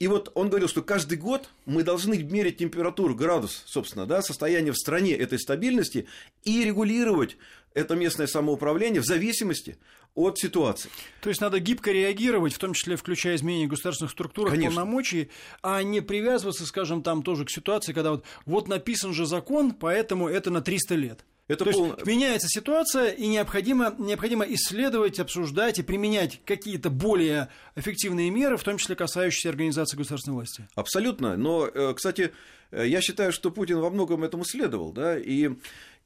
И 0.00 0.08
вот 0.08 0.32
он 0.34 0.48
говорил, 0.48 0.66
что 0.68 0.82
каждый 0.82 1.18
год 1.18 1.48
мы 1.66 1.84
должны 1.84 2.20
мерить 2.20 2.56
температуру, 2.56 3.14
градус, 3.14 3.62
собственно, 3.66 4.06
да, 4.06 4.22
состояние 4.22 4.72
в 4.72 4.76
стране 4.76 5.14
этой 5.14 5.38
стабильности 5.38 6.08
и 6.42 6.64
регулировать 6.64 7.36
это 7.74 7.94
местное 7.94 8.26
самоуправление 8.26 9.00
в 9.00 9.06
зависимости 9.06 9.78
от 10.14 10.38
ситуации. 10.38 10.90
То 11.20 11.28
есть 11.28 11.40
надо 11.40 11.60
гибко 11.60 11.92
реагировать, 11.92 12.52
в 12.52 12.58
том 12.58 12.74
числе 12.74 12.96
включая 12.96 13.36
изменения 13.36 13.66
государственных 13.66 14.12
структур, 14.12 14.50
полномочий, 14.50 15.30
а 15.62 15.82
не 15.82 16.00
привязываться, 16.00 16.66
скажем, 16.66 17.02
там 17.02 17.22
тоже 17.22 17.44
к 17.44 17.50
ситуации, 17.50 17.92
когда 17.92 18.12
вот, 18.12 18.24
вот 18.46 18.68
написан 18.68 19.12
же 19.12 19.26
закон, 19.26 19.72
поэтому 19.72 20.28
это 20.28 20.50
на 20.50 20.60
300 20.60 20.94
лет. 20.94 21.24
Это 21.50 21.64
То 21.64 21.72
пол... 21.72 21.86
есть 21.86 22.06
меняется 22.06 22.46
ситуация, 22.48 23.08
и 23.08 23.26
необходимо, 23.26 23.92
необходимо 23.98 24.44
исследовать, 24.44 25.18
обсуждать 25.18 25.80
и 25.80 25.82
применять 25.82 26.40
какие-то 26.44 26.90
более 26.90 27.48
эффективные 27.74 28.30
меры, 28.30 28.56
в 28.56 28.62
том 28.62 28.78
числе 28.78 28.94
касающиеся 28.94 29.48
организации 29.48 29.96
государственной 29.96 30.34
власти. 30.34 30.68
Абсолютно. 30.76 31.36
Но, 31.36 31.66
э, 31.66 31.92
кстати, 31.94 32.30
э, 32.70 32.86
я 32.86 33.00
считаю, 33.00 33.32
что 33.32 33.50
Путин 33.50 33.80
во 33.80 33.90
многом 33.90 34.22
этому 34.22 34.44
следовал. 34.44 34.92
Да? 34.92 35.18
И, 35.18 35.50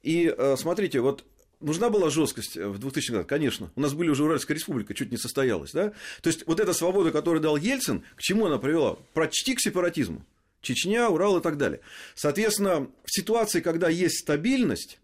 и 0.01 0.33
э, 0.35 0.55
смотрите, 0.57 0.99
вот 1.01 1.23
Нужна 1.59 1.89
была 1.89 2.09
жесткость 2.09 2.57
в 2.57 2.77
2000 2.77 3.11
годах, 3.11 3.27
конечно. 3.27 3.71
У 3.75 3.81
нас 3.81 3.93
были 3.93 4.09
уже 4.09 4.23
Уральская 4.23 4.55
республика, 4.55 4.93
чуть 4.93 5.11
не 5.11 5.17
состоялась. 5.17 5.71
Да? 5.71 5.93
То 6.21 6.27
есть, 6.27 6.45
вот 6.47 6.59
эта 6.59 6.73
свобода, 6.73 7.11
которую 7.11 7.41
дал 7.41 7.57
Ельцин, 7.57 8.03
к 8.15 8.21
чему 8.21 8.45
она 8.45 8.57
привела? 8.57 8.97
Почти 9.13 9.55
к 9.55 9.61
сепаратизму. 9.61 10.25
Чечня, 10.61 11.09
Урал 11.09 11.37
и 11.37 11.41
так 11.41 11.57
далее. 11.57 11.79
Соответственно, 12.15 12.87
в 13.03 13.11
ситуации, 13.11 13.61
когда 13.61 13.87
есть 13.87 14.19
стабильность, 14.19 14.99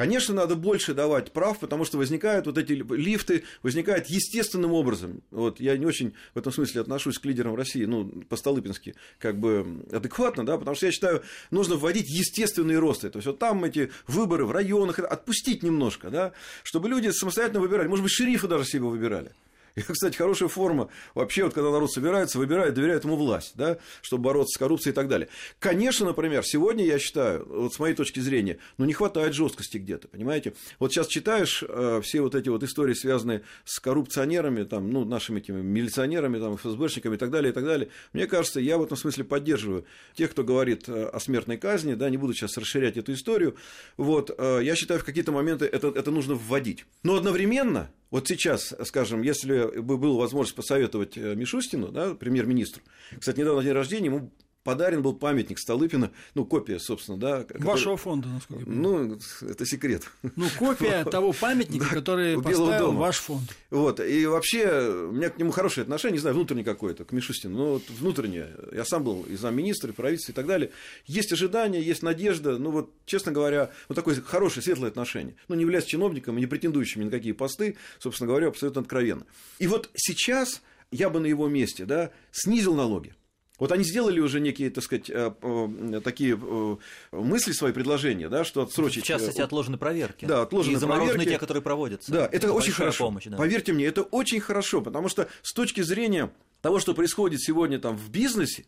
Конечно, 0.00 0.34
надо 0.34 0.56
больше 0.56 0.94
давать 0.94 1.30
прав, 1.30 1.58
потому 1.58 1.84
что 1.84 1.98
возникают 1.98 2.46
вот 2.46 2.56
эти 2.56 2.72
лифты, 2.72 3.44
возникают 3.62 4.06
естественным 4.06 4.72
образом. 4.72 5.22
Вот 5.30 5.60
я 5.60 5.76
не 5.76 5.84
очень 5.84 6.14
в 6.32 6.38
этом 6.38 6.54
смысле 6.54 6.80
отношусь 6.80 7.18
к 7.18 7.24
лидерам 7.26 7.54
России, 7.54 7.84
ну, 7.84 8.06
по-столыпински, 8.06 8.94
как 9.18 9.38
бы 9.38 9.84
адекватно, 9.92 10.46
да, 10.46 10.56
потому 10.56 10.74
что 10.74 10.86
я 10.86 10.92
считаю, 10.92 11.22
нужно 11.50 11.76
вводить 11.76 12.08
естественные 12.08 12.78
росты. 12.78 13.10
То 13.10 13.18
есть, 13.18 13.26
вот 13.26 13.38
там 13.38 13.62
эти 13.62 13.90
выборы 14.06 14.46
в 14.46 14.52
районах, 14.52 15.00
отпустить 15.00 15.62
немножко, 15.62 16.08
да, 16.08 16.32
чтобы 16.62 16.88
люди 16.88 17.10
самостоятельно 17.10 17.60
выбирали, 17.60 17.86
может 17.86 18.02
быть, 18.02 18.12
шерифы 18.12 18.48
даже 18.48 18.64
себе 18.64 18.84
выбирали. 18.84 19.32
И, 19.74 19.82
кстати, 19.82 20.16
хорошая 20.16 20.48
форма 20.48 20.88
вообще, 21.14 21.44
вот 21.44 21.54
когда 21.54 21.70
народ 21.70 21.92
собирается, 21.92 22.38
выбирает, 22.38 22.74
доверяет 22.74 23.04
ему 23.04 23.16
власть, 23.16 23.52
да, 23.54 23.78
чтобы 24.02 24.24
бороться 24.24 24.56
с 24.56 24.58
коррупцией 24.58 24.92
и 24.92 24.94
так 24.94 25.08
далее. 25.08 25.28
Конечно, 25.58 26.06
например, 26.06 26.44
сегодня 26.44 26.84
я 26.84 26.98
считаю, 26.98 27.46
вот 27.48 27.74
с 27.74 27.78
моей 27.78 27.94
точки 27.94 28.20
зрения, 28.20 28.58
ну 28.78 28.84
не 28.84 28.92
хватает 28.92 29.34
жесткости 29.34 29.78
где-то, 29.78 30.08
понимаете? 30.08 30.54
Вот 30.78 30.92
сейчас 30.92 31.06
читаешь 31.06 31.64
э, 31.66 32.00
все 32.02 32.20
вот 32.20 32.34
эти 32.34 32.48
вот 32.48 32.62
истории, 32.62 32.94
связанные 32.94 33.42
с 33.64 33.78
коррупционерами, 33.80 34.64
там, 34.64 34.90
ну, 34.90 35.04
нашими 35.04 35.38
этими 35.38 35.60
милиционерами, 35.60 36.38
там, 36.38 36.56
ФСБшниками 36.56 37.14
и 37.14 37.18
так 37.18 37.30
далее, 37.30 37.50
и 37.50 37.54
так 37.54 37.64
далее. 37.64 37.88
Мне 38.12 38.26
кажется, 38.26 38.60
я 38.60 38.78
в 38.78 38.82
этом 38.82 38.96
смысле 38.96 39.24
поддерживаю 39.24 39.84
тех, 40.14 40.30
кто 40.30 40.44
говорит 40.44 40.88
э, 40.88 41.04
о 41.04 41.20
смертной 41.20 41.56
казни, 41.56 41.94
да, 41.94 42.10
не 42.10 42.16
буду 42.16 42.34
сейчас 42.34 42.56
расширять 42.56 42.96
эту 42.96 43.12
историю. 43.12 43.56
Вот, 43.96 44.30
э, 44.36 44.60
я 44.62 44.74
считаю, 44.74 45.00
в 45.00 45.04
какие-то 45.04 45.32
моменты 45.32 45.66
это, 45.66 45.88
это 45.88 46.10
нужно 46.10 46.34
вводить. 46.34 46.86
Но 47.02 47.16
одновременно 47.16 47.90
вот 48.10 48.26
сейчас, 48.26 48.74
скажем, 48.84 49.22
если 49.22 49.80
бы 49.80 49.96
была 49.96 50.18
возможность 50.18 50.56
посоветовать 50.56 51.16
э, 51.16 51.34
Мишустину, 51.34 51.88
да, 51.88 52.14
премьер-министру, 52.14 52.82
кстати, 53.18 53.38
недавно 53.38 53.62
день 53.62 53.72
рождения, 53.72 54.06
ему 54.06 54.32
подарен 54.62 55.02
был 55.02 55.14
памятник 55.14 55.58
Столыпина, 55.58 56.10
ну, 56.34 56.44
копия, 56.44 56.78
собственно, 56.78 57.18
да. 57.18 57.46
Вашего 57.54 57.96
фонда, 57.96 58.28
насколько 58.28 58.60
я 58.60 58.66
понимаю. 58.66 59.18
Ну, 59.40 59.48
это 59.48 59.66
секрет. 59.66 60.10
Ну, 60.36 60.46
копия 60.58 61.04
того 61.10 61.32
памятника, 61.32 61.88
который 61.88 62.40
поставил 62.40 62.92
ваш 62.92 63.16
фонд. 63.16 63.56
Вот, 63.70 64.00
и 64.00 64.26
вообще, 64.26 65.08
у 65.08 65.12
меня 65.12 65.30
к 65.30 65.38
нему 65.38 65.50
хорошее 65.50 65.82
отношение, 65.82 66.14
не 66.14 66.20
знаю, 66.20 66.34
внутреннее 66.34 66.64
какое-то, 66.64 67.04
к 67.04 67.12
Мишустину, 67.12 67.56
но 67.56 67.72
вот 67.74 67.82
внутреннее. 67.88 68.50
Я 68.72 68.84
сам 68.84 69.04
был 69.04 69.22
и 69.22 69.36
замминистра, 69.36 69.90
и 69.90 69.94
правительства, 69.94 70.32
и 70.32 70.34
так 70.34 70.46
далее. 70.46 70.70
Есть 71.06 71.32
ожидания, 71.32 71.80
есть 71.80 72.02
надежда, 72.02 72.58
ну, 72.58 72.70
вот, 72.70 72.92
честно 73.06 73.32
говоря, 73.32 73.70
вот 73.88 73.94
такое 73.94 74.20
хорошее, 74.20 74.62
светлое 74.62 74.90
отношение. 74.90 75.34
Ну, 75.48 75.54
не 75.54 75.62
являясь 75.62 75.84
чиновником 75.84 76.36
и 76.36 76.40
не 76.40 76.46
претендующим 76.46 77.00
ни 77.00 77.06
на 77.06 77.10
какие 77.10 77.32
посты, 77.32 77.76
собственно 77.98 78.28
говоря, 78.28 78.48
абсолютно 78.48 78.82
откровенно. 78.82 79.26
И 79.58 79.66
вот 79.66 79.90
сейчас 79.94 80.62
я 80.90 81.08
бы 81.08 81.20
на 81.20 81.26
его 81.26 81.48
месте, 81.48 81.84
да, 81.84 82.10
снизил 82.32 82.74
налоги 82.74 83.14
Вот 83.60 83.72
они 83.72 83.84
сделали 83.84 84.18
уже 84.20 84.40
некие, 84.40 84.70
так 84.70 84.82
сказать, 84.82 85.10
э, 85.10 85.32
э, 85.40 86.00
такие 86.02 86.36
э, 86.40 86.76
мысли, 87.12 87.52
свои 87.52 87.72
предложения, 87.72 88.30
да, 88.30 88.42
что 88.42 88.62
отсрочить... 88.62 89.04
В 89.04 89.06
частности, 89.06 89.42
отложены 89.42 89.76
проверки. 89.76 90.24
Да, 90.24 90.42
отложены 90.42 90.78
и 90.78 90.80
проверки. 90.80 91.24
те, 91.24 91.38
которые 91.38 91.62
проводятся. 91.62 92.10
Да, 92.10 92.28
это, 92.32 92.52
очень 92.52 92.68
большая 92.68 92.74
хорошо. 92.74 93.04
Помощь, 93.04 93.26
да. 93.26 93.36
Поверьте 93.36 93.74
мне, 93.74 93.84
это 93.84 94.02
очень 94.02 94.40
хорошо, 94.40 94.80
потому 94.80 95.10
что 95.10 95.28
с 95.42 95.52
точки 95.52 95.82
зрения 95.82 96.32
того, 96.62 96.80
что 96.80 96.94
происходит 96.94 97.42
сегодня 97.42 97.78
там 97.78 97.98
в 97.98 98.10
бизнесе, 98.10 98.64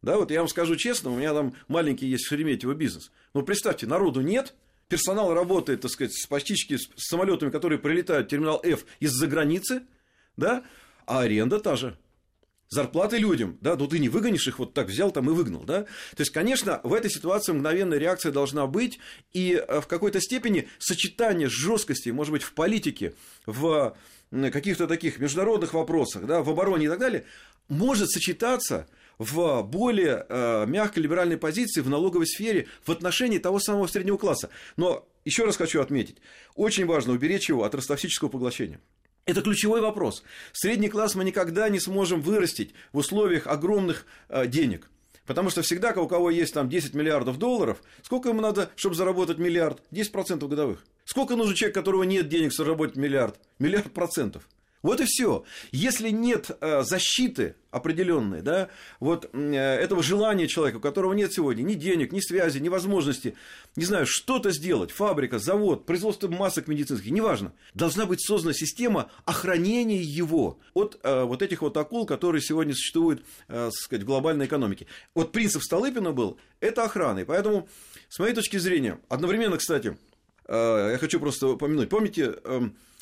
да, 0.00 0.16
вот 0.16 0.30
я 0.30 0.40
вам 0.40 0.48
скажу 0.48 0.74
честно, 0.76 1.10
у 1.10 1.16
меня 1.16 1.34
там 1.34 1.54
маленький 1.68 2.06
есть 2.06 2.24
Шереметьево 2.24 2.72
бизнес. 2.72 3.12
Но 3.34 3.42
представьте, 3.42 3.86
народу 3.86 4.22
нет, 4.22 4.54
персонал 4.88 5.34
работает, 5.34 5.82
так 5.82 5.90
сказать, 5.90 6.12
почти 6.30 6.56
с 6.56 6.88
самолетами, 6.96 7.50
которые 7.50 7.78
прилетают 7.78 8.28
в 8.28 8.30
терминал 8.30 8.58
F 8.64 8.86
из-за 9.00 9.26
границы, 9.26 9.82
да, 10.38 10.64
а 11.04 11.20
аренда 11.20 11.60
та 11.60 11.76
же. 11.76 11.98
Зарплаты 12.72 13.18
людям, 13.18 13.58
да, 13.60 13.74
ну 13.74 13.88
ты 13.88 13.98
не 13.98 14.08
выгонишь 14.08 14.46
их 14.46 14.60
вот 14.60 14.74
так 14.74 14.86
взял 14.86 15.10
там 15.10 15.28
и 15.28 15.32
выгнал, 15.32 15.64
да. 15.64 15.82
То 15.82 16.20
есть, 16.20 16.30
конечно, 16.30 16.80
в 16.84 16.94
этой 16.94 17.10
ситуации 17.10 17.50
мгновенная 17.50 17.98
реакция 17.98 18.30
должна 18.30 18.68
быть, 18.68 19.00
и 19.32 19.54
э, 19.54 19.80
в 19.80 19.88
какой-то 19.88 20.20
степени 20.20 20.68
сочетание 20.78 21.48
жесткости, 21.48 22.10
может 22.10 22.30
быть, 22.30 22.44
в 22.44 22.52
политике, 22.52 23.14
в 23.44 23.96
каких-то 24.30 24.86
таких 24.86 25.18
международных 25.18 25.74
вопросах, 25.74 26.26
да, 26.26 26.44
в 26.44 26.50
обороне 26.50 26.86
и 26.86 26.88
так 26.88 27.00
далее, 27.00 27.24
может 27.68 28.08
сочетаться 28.08 28.86
в 29.18 29.62
более 29.62 30.24
э, 30.28 30.64
мягкой 30.68 31.02
либеральной 31.02 31.38
позиции 31.38 31.80
в 31.80 31.88
налоговой 31.88 32.28
сфере 32.28 32.68
в 32.84 32.92
отношении 32.92 33.38
того 33.38 33.58
самого 33.58 33.88
среднего 33.88 34.16
класса. 34.16 34.48
Но 34.76 35.08
еще 35.24 35.44
раз 35.44 35.56
хочу 35.56 35.80
отметить, 35.80 36.18
очень 36.54 36.86
важно 36.86 37.14
уберечь 37.14 37.48
его 37.48 37.64
от 37.64 37.74
ростовсического 37.74 38.28
поглощения. 38.28 38.80
Это 39.30 39.42
ключевой 39.42 39.80
вопрос. 39.80 40.24
Средний 40.52 40.88
класс 40.88 41.14
мы 41.14 41.22
никогда 41.22 41.68
не 41.68 41.78
сможем 41.78 42.20
вырастить 42.20 42.74
в 42.92 42.98
условиях 42.98 43.46
огромных 43.46 44.04
э, 44.28 44.48
денег. 44.48 44.90
Потому 45.24 45.50
что 45.50 45.62
всегда, 45.62 45.92
у 45.92 46.08
кого 46.08 46.30
есть 46.30 46.52
там 46.52 46.68
10 46.68 46.94
миллиардов 46.94 47.38
долларов, 47.38 47.80
сколько 48.02 48.30
ему 48.30 48.40
надо, 48.40 48.70
чтобы 48.74 48.96
заработать 48.96 49.38
миллиард? 49.38 49.80
10% 49.92 50.48
годовых. 50.48 50.84
Сколько 51.04 51.36
нужен 51.36 51.54
человек, 51.54 51.76
у 51.76 51.80
которого 51.80 52.02
нет 52.02 52.28
денег, 52.28 52.52
заработать 52.52 52.96
миллиард? 52.96 53.36
Миллиард 53.60 53.92
процентов. 53.92 54.48
Вот 54.82 55.00
и 55.00 55.04
все. 55.04 55.44
Если 55.72 56.08
нет 56.08 56.50
э, 56.60 56.82
защиты 56.82 57.54
определенной, 57.70 58.40
да, 58.40 58.70
вот 58.98 59.28
э, 59.32 59.54
этого 59.54 60.02
желания 60.02 60.48
человека, 60.48 60.78
у 60.78 60.80
которого 60.80 61.12
нет 61.12 61.32
сегодня 61.34 61.62
ни 61.62 61.74
денег, 61.74 62.12
ни 62.12 62.20
связи, 62.20 62.58
ни 62.58 62.70
возможности, 62.70 63.36
не 63.76 63.84
знаю, 63.84 64.06
что-то 64.06 64.50
сделать, 64.52 64.90
фабрика, 64.90 65.38
завод, 65.38 65.84
производство 65.84 66.28
масок 66.28 66.66
медицинских, 66.66 67.10
неважно, 67.10 67.52
должна 67.74 68.06
быть 68.06 68.24
создана 68.24 68.54
система 68.54 69.10
охранения 69.26 70.00
его 70.00 70.58
от 70.72 70.98
э, 71.02 71.24
вот 71.24 71.42
этих 71.42 71.60
вот 71.60 71.76
акул, 71.76 72.06
которые 72.06 72.40
сегодня 72.40 72.72
существуют, 72.72 73.22
э, 73.48 73.70
сказать, 73.72 74.04
в 74.04 74.06
глобальной 74.06 74.46
экономике. 74.46 74.86
Вот 75.14 75.32
принцип 75.32 75.62
Столыпина 75.62 76.12
был, 76.12 76.38
это 76.60 76.84
охрана. 76.84 77.18
И 77.18 77.24
поэтому, 77.24 77.68
с 78.08 78.18
моей 78.18 78.34
точки 78.34 78.56
зрения, 78.56 78.98
одновременно, 79.10 79.58
кстати, 79.58 79.96
я 80.48 80.96
хочу 80.98 81.20
просто 81.20 81.46
упомянуть, 81.48 81.88
помните, 81.90 82.34
э, 82.42 82.60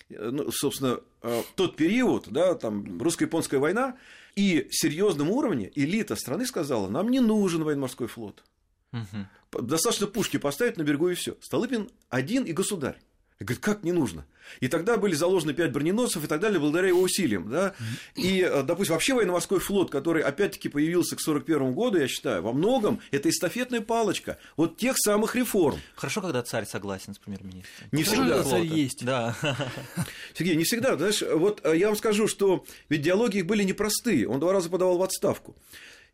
ну, 0.09 0.51
собственно, 0.51 1.01
э, 1.23 1.43
тот 1.55 1.77
период, 1.77 2.29
да, 2.29 2.55
там, 2.55 3.01
русско-японская 3.01 3.61
война, 3.61 3.97
и 4.37 4.69
серьезном 4.71 5.31
уровне 5.31 5.71
элита 5.75 6.17
страны 6.17 6.47
сказала, 6.47 6.89
нам 6.89 7.09
не 7.11 7.21
нужен 7.21 7.65
военно-морской 7.65 8.07
флот. 8.07 8.45
Угу. 8.93 9.63
Достаточно 9.63 10.07
пушки 10.07 10.37
поставить 10.37 10.77
на 10.77 10.83
берегу 10.83 11.09
и 11.09 11.15
все. 11.15 11.37
Столыпин 11.41 11.91
один 12.09 12.45
и 12.45 12.53
государь. 12.53 12.99
И 13.41 13.45
говорит, 13.45 13.63
как 13.63 13.85
не 13.85 13.93
нужно? 13.93 14.27
И 14.59 14.67
тогда 14.67 14.97
были 14.97 15.15
заложены 15.15 15.55
пять 15.55 15.71
броненосцев 15.71 16.25
и 16.25 16.27
так 16.27 16.41
далее, 16.41 16.59
благодаря 16.59 16.89
его 16.89 17.01
усилиям. 17.01 17.49
Да? 17.49 17.75
И, 18.17 18.41
э, 18.43 18.65
допустим, 18.65 18.95
вообще 18.95 19.15
военно-морской 19.15 19.61
флот, 19.61 19.91
который 19.91 20.23
опять-таки 20.23 20.69
появился 20.69 21.15
к 21.15 21.21
1941 21.21 21.75
году, 21.75 21.99
я 21.99 22.09
считаю, 22.09 22.43
во 22.43 22.53
многом 22.53 23.01
это 23.13 23.29
эстафетная 23.29 23.81
палочка 23.81 24.39
вот 24.57 24.77
тех 24.77 24.97
самых 24.99 25.37
реформ. 25.37 25.79
Хорошо, 25.95 26.21
когда 26.21 26.43
царь 26.43 26.67
согласен 26.67 27.15
с 27.15 27.19
премьер-министром. 27.19 27.89
Не 27.93 28.03
всегда. 28.03 28.29
Когда 28.29 28.43
царь 28.43 28.67
есть. 28.67 29.05
Да. 29.05 29.37
Сергей, 30.35 30.57
не 30.57 30.65
всегда. 30.65 30.97
Знаешь, 30.97 31.23
вот 31.23 31.61
э, 31.65 31.77
я 31.77 31.89
вам 31.89 31.97
скажу, 31.97 32.27
что 32.27 32.65
ведь 32.89 33.03
диалоги 33.03 33.39
их 33.39 33.47
были 33.47 33.63
непростые. 33.63 34.27
Он 34.27 34.41
два 34.41 34.53
раза 34.53 34.69
подавал 34.69 34.99
в 34.99 35.03
отставку. 35.05 35.55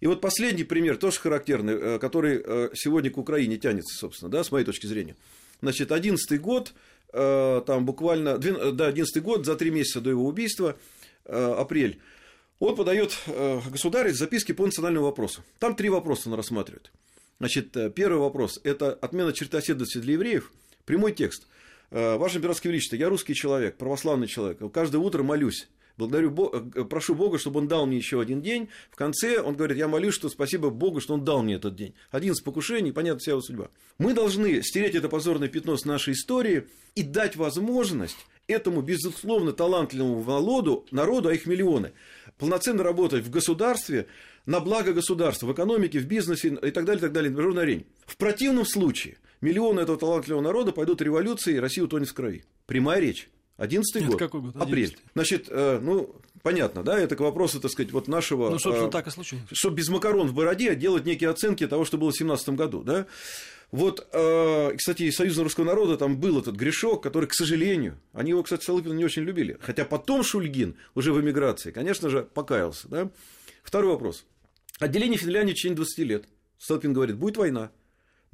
И 0.00 0.06
вот 0.06 0.20
последний 0.20 0.64
пример, 0.64 0.98
тоже 0.98 1.18
характерный, 1.20 1.74
э, 1.74 1.98
который 1.98 2.74
сегодня 2.74 3.10
к 3.10 3.16
Украине 3.16 3.56
тянется, 3.56 3.96
собственно, 3.96 4.30
да, 4.30 4.44
с 4.44 4.52
моей 4.52 4.66
точки 4.66 4.86
зрения. 4.86 5.16
Значит, 5.62 5.92
11 5.92 6.40
год, 6.42 6.74
там 7.66 7.84
буквально, 7.84 8.38
да, 8.38 8.86
11 8.86 9.22
год, 9.22 9.46
за 9.46 9.56
три 9.56 9.70
месяца 9.70 10.00
до 10.00 10.10
его 10.10 10.26
убийства, 10.26 10.76
э, 11.24 11.54
апрель, 11.58 12.00
он 12.58 12.76
подает 12.76 13.16
э, 13.26 13.60
государю 13.70 14.12
записки 14.14 14.52
по 14.52 14.64
национальному 14.64 15.06
вопросу. 15.06 15.42
Там 15.58 15.76
три 15.76 15.88
вопроса 15.90 16.28
он 16.28 16.34
рассматривает. 16.34 16.92
Значит, 17.38 17.76
первый 17.94 18.18
вопрос– 18.18 18.60
это 18.64 18.92
отмена 18.92 19.32
чертоседности 19.32 19.98
для 19.98 20.14
евреев. 20.14 20.52
Прямой 20.84 21.12
текст. 21.12 21.46
Ваше 21.90 22.38
императорское 22.38 22.72
величество, 22.72 22.96
я 22.96 23.08
русский 23.08 23.34
человек, 23.34 23.76
православный 23.76 24.26
человек. 24.26 24.60
Каждое 24.72 24.98
утро 24.98 25.22
молюсь 25.22 25.68
благодарю 25.96 26.30
Бога, 26.30 26.84
прошу 26.84 27.14
Бога, 27.14 27.38
чтобы 27.38 27.60
он 27.60 27.68
дал 27.68 27.86
мне 27.86 27.96
еще 27.96 28.20
один 28.20 28.42
день. 28.42 28.68
В 28.90 28.96
конце 28.96 29.40
он 29.40 29.56
говорит, 29.56 29.76
я 29.76 29.88
молюсь, 29.88 30.14
что 30.14 30.28
спасибо 30.28 30.70
Богу, 30.70 31.00
что 31.00 31.14
он 31.14 31.24
дал 31.24 31.42
мне 31.42 31.54
этот 31.54 31.74
день. 31.76 31.94
Один 32.10 32.32
из 32.32 32.40
покушений, 32.40 32.92
понятно, 32.92 33.20
вся 33.20 33.32
его 33.32 33.40
судьба. 33.40 33.68
Мы 33.98 34.14
должны 34.14 34.62
стереть 34.62 34.94
это 34.94 35.08
позорное 35.08 35.48
пятно 35.48 35.76
с 35.76 35.84
нашей 35.84 36.14
истории 36.14 36.66
и 36.94 37.02
дать 37.02 37.36
возможность 37.36 38.26
этому, 38.46 38.82
безусловно, 38.82 39.52
талантливому 39.52 40.22
народу, 40.24 40.86
народу, 40.90 41.28
а 41.28 41.34
их 41.34 41.46
миллионы, 41.46 41.92
полноценно 42.38 42.82
работать 42.82 43.24
в 43.24 43.30
государстве, 43.30 44.06
на 44.46 44.60
благо 44.60 44.92
государства, 44.92 45.46
в 45.46 45.52
экономике, 45.52 45.98
в 45.98 46.06
бизнесе 46.06 46.48
и 46.48 46.70
так 46.70 46.84
далее, 46.84 46.98
и 46.98 47.00
так 47.00 47.12
далее, 47.12 47.30
на 47.30 47.36
международной 47.36 47.62
арене. 47.62 47.86
В 48.06 48.16
противном 48.16 48.66
случае 48.66 49.16
миллионы 49.40 49.80
этого 49.80 49.98
талантливого 49.98 50.42
народа 50.42 50.72
пойдут 50.72 51.00
революцией, 51.00 51.56
и 51.56 51.60
Россия 51.60 51.84
утонет 51.84 52.08
в 52.08 52.14
крови. 52.14 52.44
Прямая 52.66 53.00
речь. 53.00 53.28
11 53.56 54.06
год. 54.06 54.18
какой 54.18 54.40
год? 54.40 54.56
11 54.56 54.68
Апрель. 54.68 54.98
Значит, 55.14 55.46
э, 55.48 55.78
ну, 55.80 56.16
понятно, 56.42 56.82
да, 56.82 56.98
это 56.98 57.14
к 57.14 57.20
вопросу, 57.20 57.60
так 57.60 57.70
сказать, 57.70 57.92
вот 57.92 58.08
нашего... 58.08 58.50
Ну, 58.50 58.58
собственно, 58.58 58.88
э, 58.88 58.90
так 58.90 59.06
и 59.06 59.10
случилось. 59.10 59.44
Чтобы 59.52 59.76
без 59.76 59.88
макарон 59.88 60.28
в 60.28 60.34
бороде 60.34 60.74
делать 60.74 61.04
некие 61.04 61.30
оценки 61.30 61.66
того, 61.66 61.84
что 61.84 61.96
было 61.96 62.10
в 62.10 62.16
17 62.16 62.48
году, 62.50 62.82
да. 62.82 63.06
Вот, 63.70 64.06
э, 64.12 64.72
кстати, 64.76 65.04
из 65.04 65.16
Союза 65.16 65.42
русского 65.42 65.64
народа 65.64 65.96
там 65.96 66.18
был 66.18 66.38
этот 66.38 66.56
грешок, 66.56 67.02
который, 67.02 67.26
к 67.26 67.34
сожалению, 67.34 67.98
они 68.12 68.30
его, 68.30 68.42
кстати, 68.42 68.62
Столыпина 68.62 68.92
не 68.92 69.04
очень 69.04 69.22
любили. 69.22 69.56
Хотя 69.60 69.84
потом 69.84 70.22
Шульгин, 70.22 70.76
уже 70.94 71.12
в 71.12 71.20
эмиграции, 71.20 71.70
конечно 71.70 72.08
же, 72.10 72.22
покаялся, 72.22 72.88
да. 72.88 73.10
Второй 73.62 73.92
вопрос. 73.92 74.24
Отделение 74.80 75.18
Финляндии 75.18 75.52
в 75.52 75.56
течение 75.56 75.76
20 75.76 75.98
лет. 76.00 76.24
Столыпин 76.58 76.92
говорит, 76.92 77.16
будет 77.16 77.36
война. 77.36 77.70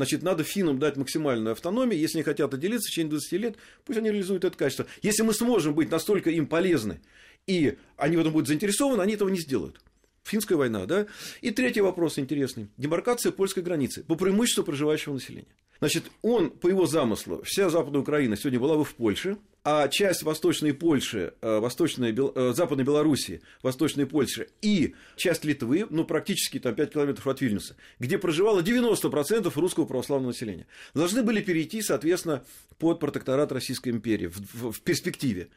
Значит, 0.00 0.22
надо 0.22 0.44
финнам 0.44 0.78
дать 0.78 0.96
максимальную 0.96 1.52
автономию. 1.52 2.00
Если 2.00 2.16
они 2.16 2.22
хотят 2.22 2.54
отделиться 2.54 2.88
в 2.88 2.90
течение 2.90 3.10
20 3.10 3.32
лет, 3.32 3.56
пусть 3.84 3.98
они 3.98 4.08
реализуют 4.08 4.46
это 4.46 4.56
качество. 4.56 4.86
Если 5.02 5.22
мы 5.22 5.34
сможем 5.34 5.74
быть 5.74 5.90
настолько 5.90 6.30
им 6.30 6.46
полезны, 6.46 7.02
и 7.46 7.76
они 7.98 8.16
в 8.16 8.20
этом 8.20 8.32
будут 8.32 8.48
заинтересованы, 8.48 9.02
они 9.02 9.12
этого 9.12 9.28
не 9.28 9.38
сделают. 9.38 9.78
Финская 10.24 10.56
война, 10.56 10.86
да? 10.86 11.06
И 11.42 11.50
третий 11.50 11.82
вопрос 11.82 12.18
интересный. 12.18 12.68
Демаркация 12.78 13.30
польской 13.30 13.62
границы 13.62 14.02
по 14.02 14.14
преимуществу 14.14 14.64
проживающего 14.64 15.12
населения. 15.12 15.54
Значит, 15.80 16.04
он, 16.22 16.48
по 16.48 16.68
его 16.68 16.86
замыслу, 16.86 17.42
вся 17.44 17.68
Западная 17.68 18.00
Украина 18.00 18.38
сегодня 18.38 18.58
была 18.58 18.78
бы 18.78 18.86
в 18.86 18.94
Польше, 18.94 19.36
а 19.62 19.88
часть 19.88 20.22
Восточной 20.22 20.72
Польши, 20.72 21.34
э, 21.40 21.58
Восточной, 21.58 22.14
э, 22.16 22.52
Западной 22.54 22.84
Белоруссии, 22.84 23.42
Восточной 23.62 24.06
Польши 24.06 24.48
и 24.62 24.94
часть 25.16 25.44
Литвы, 25.44 25.86
ну, 25.90 26.04
практически 26.04 26.58
там 26.58 26.74
5 26.74 26.92
километров 26.92 27.26
от 27.26 27.40
Вильнюса, 27.40 27.76
где 27.98 28.18
проживало 28.18 28.62
90% 28.62 29.54
русского 29.56 29.84
православного 29.84 30.30
населения, 30.30 30.66
должны 30.94 31.22
были 31.22 31.42
перейти, 31.42 31.82
соответственно, 31.82 32.42
под 32.78 33.00
протекторат 33.00 33.52
Российской 33.52 33.90
империи 33.90 34.28
в, 34.28 34.38
в, 34.54 34.72
в 34.72 34.80
перспективе. 34.80 35.48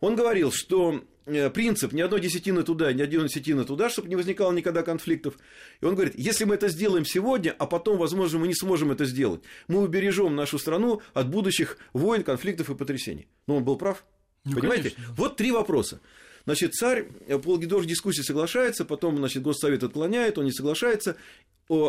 Он 0.00 0.16
говорил, 0.16 0.50
что 0.50 1.04
э, 1.26 1.50
принцип 1.50 1.92
ни 1.92 2.00
одной 2.00 2.20
десятины 2.20 2.62
туда, 2.62 2.92
ни 2.92 3.02
одной 3.02 3.28
десятины 3.28 3.64
туда, 3.64 3.90
чтобы 3.90 4.08
не 4.08 4.16
возникало 4.16 4.52
никогда 4.52 4.82
конфликтов. 4.82 5.38
И 5.80 5.84
он 5.84 5.94
говорит, 5.94 6.14
если 6.16 6.44
мы 6.44 6.54
это 6.54 6.68
сделаем 6.68 7.04
сегодня, 7.04 7.54
а 7.58 7.66
потом, 7.66 7.98
возможно, 7.98 8.38
мы 8.38 8.48
не 8.48 8.54
сможем 8.54 8.90
это 8.90 9.04
сделать, 9.04 9.42
мы 9.68 9.80
убережем 9.80 10.34
нашу 10.34 10.58
страну 10.58 11.02
от 11.12 11.28
будущих 11.28 11.78
войн, 11.92 12.22
конфликтов 12.22 12.70
и 12.70 12.74
потрясений. 12.74 13.28
Но 13.46 13.56
он 13.56 13.64
был 13.64 13.76
прав. 13.76 14.04
Ну, 14.44 14.56
Понимаете? 14.56 14.90
Конечно. 14.90 15.14
Вот 15.16 15.36
три 15.36 15.52
вопроса. 15.52 16.00
Значит, 16.44 16.74
царь 16.74 17.08
э, 17.26 17.38
по 17.38 17.56
в 17.56 17.86
дискуссии 17.86 18.22
соглашается, 18.22 18.84
потом, 18.84 19.18
значит, 19.18 19.42
Госсовет 19.42 19.82
отклоняет, 19.82 20.38
он 20.38 20.46
не 20.46 20.52
соглашается. 20.52 21.16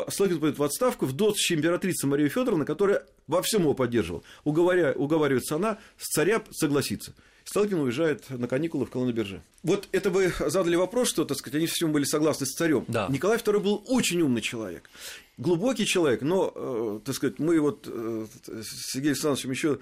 Славин 0.10 0.39
пойдет 0.39 0.60
в 0.60 0.63
отставку, 0.63 1.06
в 1.06 1.13
дочь 1.13 1.52
императрицы 1.52 2.08
Мария 2.08 2.30
Федоровна, 2.30 2.65
которая 2.65 3.06
во 3.28 3.41
всем 3.41 3.62
его 3.62 3.74
поддерживала. 3.74 4.24
Уговоря, 4.44 4.94
уговаривается 4.94 5.56
она 5.56 5.80
с 5.98 6.08
царя 6.08 6.44
согласиться. 6.52 7.13
Сталкин 7.44 7.80
уезжает 7.80 8.30
на 8.30 8.48
каникулы 8.48 8.86
в 8.86 8.91
Колоноберже. 8.91 9.41
Вот 9.63 9.88
это 9.91 10.10
вы 10.10 10.32
задали 10.39 10.76
вопрос, 10.76 11.10
что, 11.10 11.26
так 11.26 11.38
сказать, 11.38 11.56
они 11.56 11.65
всем 11.65 11.91
были 11.91 12.04
согласны 12.04 12.46
с 12.46 12.52
царем. 12.52 12.86
Да. 12.88 13.08
Николай 13.10 13.38
II 13.38 13.60
был 13.60 13.84
очень 13.88 14.22
умный 14.22 14.41
человек, 14.41 14.89
глубокий 15.38 15.86
человек, 15.86 16.22
но, 16.22 16.52
э, 16.54 17.00
так 17.04 17.15
сказать, 17.15 17.39
мы 17.39 17.60
вот 17.60 17.88
э, 17.88 18.28
с 18.48 18.91
Сергеем 18.94 19.13
Александровичем 19.13 19.52
еще 19.52 19.80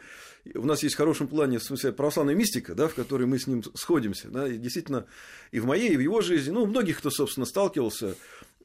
у 0.56 0.66
нас 0.66 0.84
есть 0.84 0.96
в 0.96 0.98
хорошем 0.98 1.28
плане, 1.28 1.60
в 1.60 1.64
смысле, 1.64 1.92
православная 1.92 2.34
мистика, 2.34 2.74
да, 2.76 2.88
в 2.88 2.96
которой 2.96 3.28
мы 3.28 3.38
с 3.38 3.48
ним 3.48 3.64
сходимся. 3.76 4.30
Да, 4.30 4.48
и 4.48 4.58
действительно, 4.58 5.06
и 5.52 5.60
в 5.60 5.66
моей, 5.66 5.94
и 5.94 5.98
в 5.98 6.00
его 6.00 6.22
жизни, 6.22 6.52
ну, 6.52 6.64
у 6.64 6.66
многих, 6.66 7.00
кто, 7.00 7.10
собственно, 7.10 7.46
сталкивался, 7.46 8.16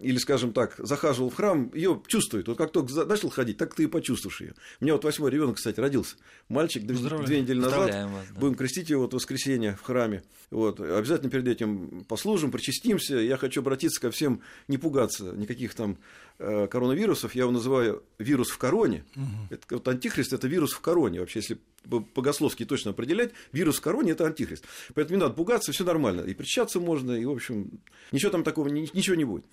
или, 0.05 0.19
скажем 0.19 0.53
так, 0.53 0.75
захаживал 0.77 1.31
в 1.31 1.35
храм, 1.35 1.71
ее 1.75 2.01
чувствует. 2.07 2.47
Вот 2.47 2.59
как 2.59 2.73
только 2.73 3.07
начал 3.07 3.31
ходить, 3.31 3.57
так 3.57 3.75
ты 3.75 3.85
и 3.85 3.87
почувствуешь 3.87 4.41
ее. 4.43 4.55
У 4.81 4.85
меня 4.85 4.95
вот 4.95 5.05
восьмой 5.05 5.31
ребенок, 5.31 5.57
кстати, 5.57 5.81
родился. 5.81 6.17
Мальчик 6.49 6.85
две, 6.85 7.41
недели 7.41 7.59
назад. 7.59 7.89
Вас, 7.89 7.91
да. 7.91 8.11
Будем 8.39 8.55
крестить 8.55 8.91
его 8.91 9.03
вот 9.03 9.13
в 9.13 9.17
воскресенье 9.17 9.77
в 9.81 9.83
храме. 9.83 10.23
Вот. 10.51 10.79
Обязательно 10.79 11.31
перед 11.31 11.49
этим 11.49 12.05
послужим, 12.07 12.51
причастимся. 12.51 13.17
Я 13.17 13.39
хочу 13.39 13.63
обратиться 13.63 13.99
ко 13.99 14.11
всем, 14.11 14.43
не 14.69 14.77
пугаться 14.77 15.33
никаких 15.33 15.75
там 15.75 15.97
э, 16.39 16.67
коронавирусов. 16.67 17.35
Я 17.35 17.43
его 17.43 17.53
называю 17.53 18.05
вирус 18.19 18.51
в 18.51 18.59
короне. 18.59 19.05
Угу. 19.17 19.25
Это, 19.51 19.63
вот 19.71 19.89
антихрист– 19.89 20.33
это 20.35 20.47
вирус 20.47 20.73
в 20.73 20.81
короне. 20.81 21.21
Вообще, 21.21 21.39
если 21.39 21.59
богословски 21.85 22.65
точно 22.65 22.93
определять, 22.93 23.33
вирус 23.53 23.77
в 23.77 23.81
короне– 23.81 24.13
это 24.13 24.27
антихрист. 24.27 24.65
Поэтому 24.95 25.17
не 25.17 25.23
надо 25.23 25.35
пугаться, 25.35 25.73
все 25.73 25.85
нормально. 25.85 26.23
И 26.23 26.35
причащаться 26.35 26.81
можно, 26.81 27.13
и, 27.13 27.25
в 27.25 27.31
общем, 27.31 27.81
ничего 28.13 28.31
там 28.31 28.45
такого, 28.45 28.69
ничего 28.69 29.15
не 29.17 29.25
будет. 29.25 29.45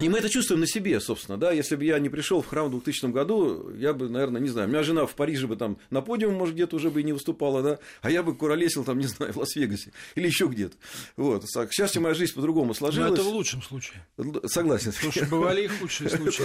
И 0.00 0.08
мы 0.08 0.18
это 0.18 0.30
чувствуем 0.30 0.60
на 0.60 0.66
себе, 0.66 0.98
собственно, 0.98 1.36
да, 1.36 1.52
если 1.52 1.76
бы 1.76 1.84
я 1.84 1.98
не 1.98 2.08
пришел 2.08 2.40
в 2.40 2.46
храм 2.46 2.68
в 2.68 2.70
2000 2.70 3.12
году, 3.12 3.70
я 3.76 3.92
бы, 3.92 4.08
наверное, 4.08 4.40
не 4.40 4.48
знаю, 4.48 4.66
у 4.66 4.70
меня 4.70 4.82
жена 4.82 5.04
в 5.04 5.14
Париже 5.14 5.46
бы 5.46 5.56
там 5.56 5.76
на 5.90 6.00
подиуме, 6.00 6.34
может, 6.34 6.54
где-то 6.54 6.76
уже 6.76 6.90
бы 6.90 7.02
и 7.02 7.04
не 7.04 7.12
выступала, 7.12 7.62
да, 7.62 7.78
а 8.00 8.10
я 8.10 8.22
бы 8.22 8.34
куролесил 8.34 8.82
там, 8.84 8.98
не 8.98 9.06
знаю, 9.06 9.34
в 9.34 9.36
Лас-Вегасе 9.36 9.92
или 10.14 10.26
еще 10.26 10.46
где-то. 10.46 10.76
Вот, 11.16 11.44
к 11.44 11.72
счастью, 11.72 12.00
моя 12.00 12.14
жизнь 12.14 12.32
по-другому 12.34 12.72
сложилась. 12.72 13.10
Но 13.10 13.14
это 13.14 13.24
в 13.24 13.28
лучшем 13.28 13.60
случае. 13.60 14.06
Согласен. 14.46 14.92
Слушай, 14.92 15.28
бывали 15.28 15.64
и 15.64 15.66
худшие 15.66 16.08
случаи. 16.16 16.44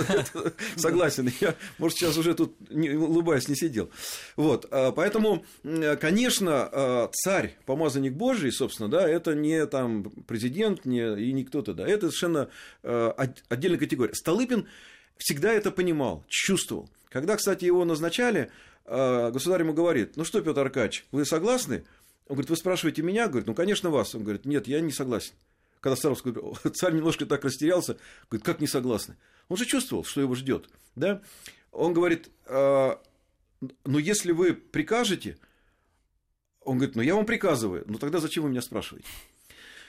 Согласен, 0.75 1.31
я, 1.39 1.55
может, 1.77 1.97
сейчас 1.97 2.17
уже 2.17 2.33
тут, 2.33 2.55
улыбаясь, 2.69 3.47
не 3.47 3.55
сидел. 3.55 3.89
Вот, 4.35 4.67
а, 4.71 4.91
поэтому, 5.63 5.97
конечно, 5.99 6.69
а, 6.71 7.09
царь, 7.11 7.55
помазанник 7.65 8.13
Божий, 8.13 8.51
собственно, 8.51 8.89
да, 8.89 9.07
это 9.07 9.35
не 9.35 9.65
там 9.65 10.03
президент, 10.27 10.85
не, 10.85 11.19
и 11.19 11.33
не 11.33 11.43
кто-то, 11.43 11.73
да, 11.73 11.87
это 11.87 12.07
совершенно 12.07 12.49
а, 12.83 13.15
отдельная 13.49 13.79
категория. 13.79 14.13
Столыпин 14.13 14.67
всегда 15.17 15.51
это 15.51 15.71
понимал, 15.71 16.23
чувствовал. 16.27 16.89
Когда, 17.09 17.37
кстати, 17.37 17.65
его 17.65 17.85
назначали, 17.85 18.51
э, 18.85 19.31
государь 19.31 19.61
ему 19.61 19.73
говорит, 19.73 20.17
ну 20.17 20.25
что, 20.25 20.41
Петр 20.41 20.59
Аркадьевич, 20.59 21.05
вы 21.11 21.23
согласны? 21.25 21.85
Он 22.27 22.35
говорит, 22.35 22.49
вы 22.49 22.57
спрашиваете 22.57 23.03
меня? 23.03 23.27
Говорит, 23.27 23.47
ну, 23.47 23.53
конечно, 23.53 23.89
вас. 23.89 24.15
Он 24.15 24.23
говорит, 24.23 24.45
нет, 24.45 24.67
я 24.67 24.81
не 24.81 24.91
согласен. 24.91 25.33
Когда 25.79 25.95
Саровский 25.95 26.33
царь 26.73 26.93
немножко 26.93 27.25
так 27.25 27.45
растерялся, 27.45 27.97
говорит, 28.29 28.45
как 28.45 28.59
не 28.59 28.67
согласны? 28.67 29.15
Он 29.47 29.55
же 29.55 29.65
чувствовал, 29.65 30.03
что 30.03 30.19
его 30.19 30.35
ждет. 30.35 30.67
Да? 30.95 31.21
Он 31.71 31.93
говорит, 31.93 32.29
«А, 33.83 33.89
ну, 33.89 33.97
если 33.97 34.31
вы 34.31 34.53
прикажете, 34.53 35.37
он 36.61 36.77
говорит, 36.77 36.95
ну, 36.95 37.01
я 37.01 37.15
вам 37.15 37.25
приказываю, 37.25 37.83
ну, 37.87 37.97
тогда 37.97 38.19
зачем 38.19 38.43
вы 38.43 38.49
меня 38.49 38.61
спрашиваете? 38.61 39.07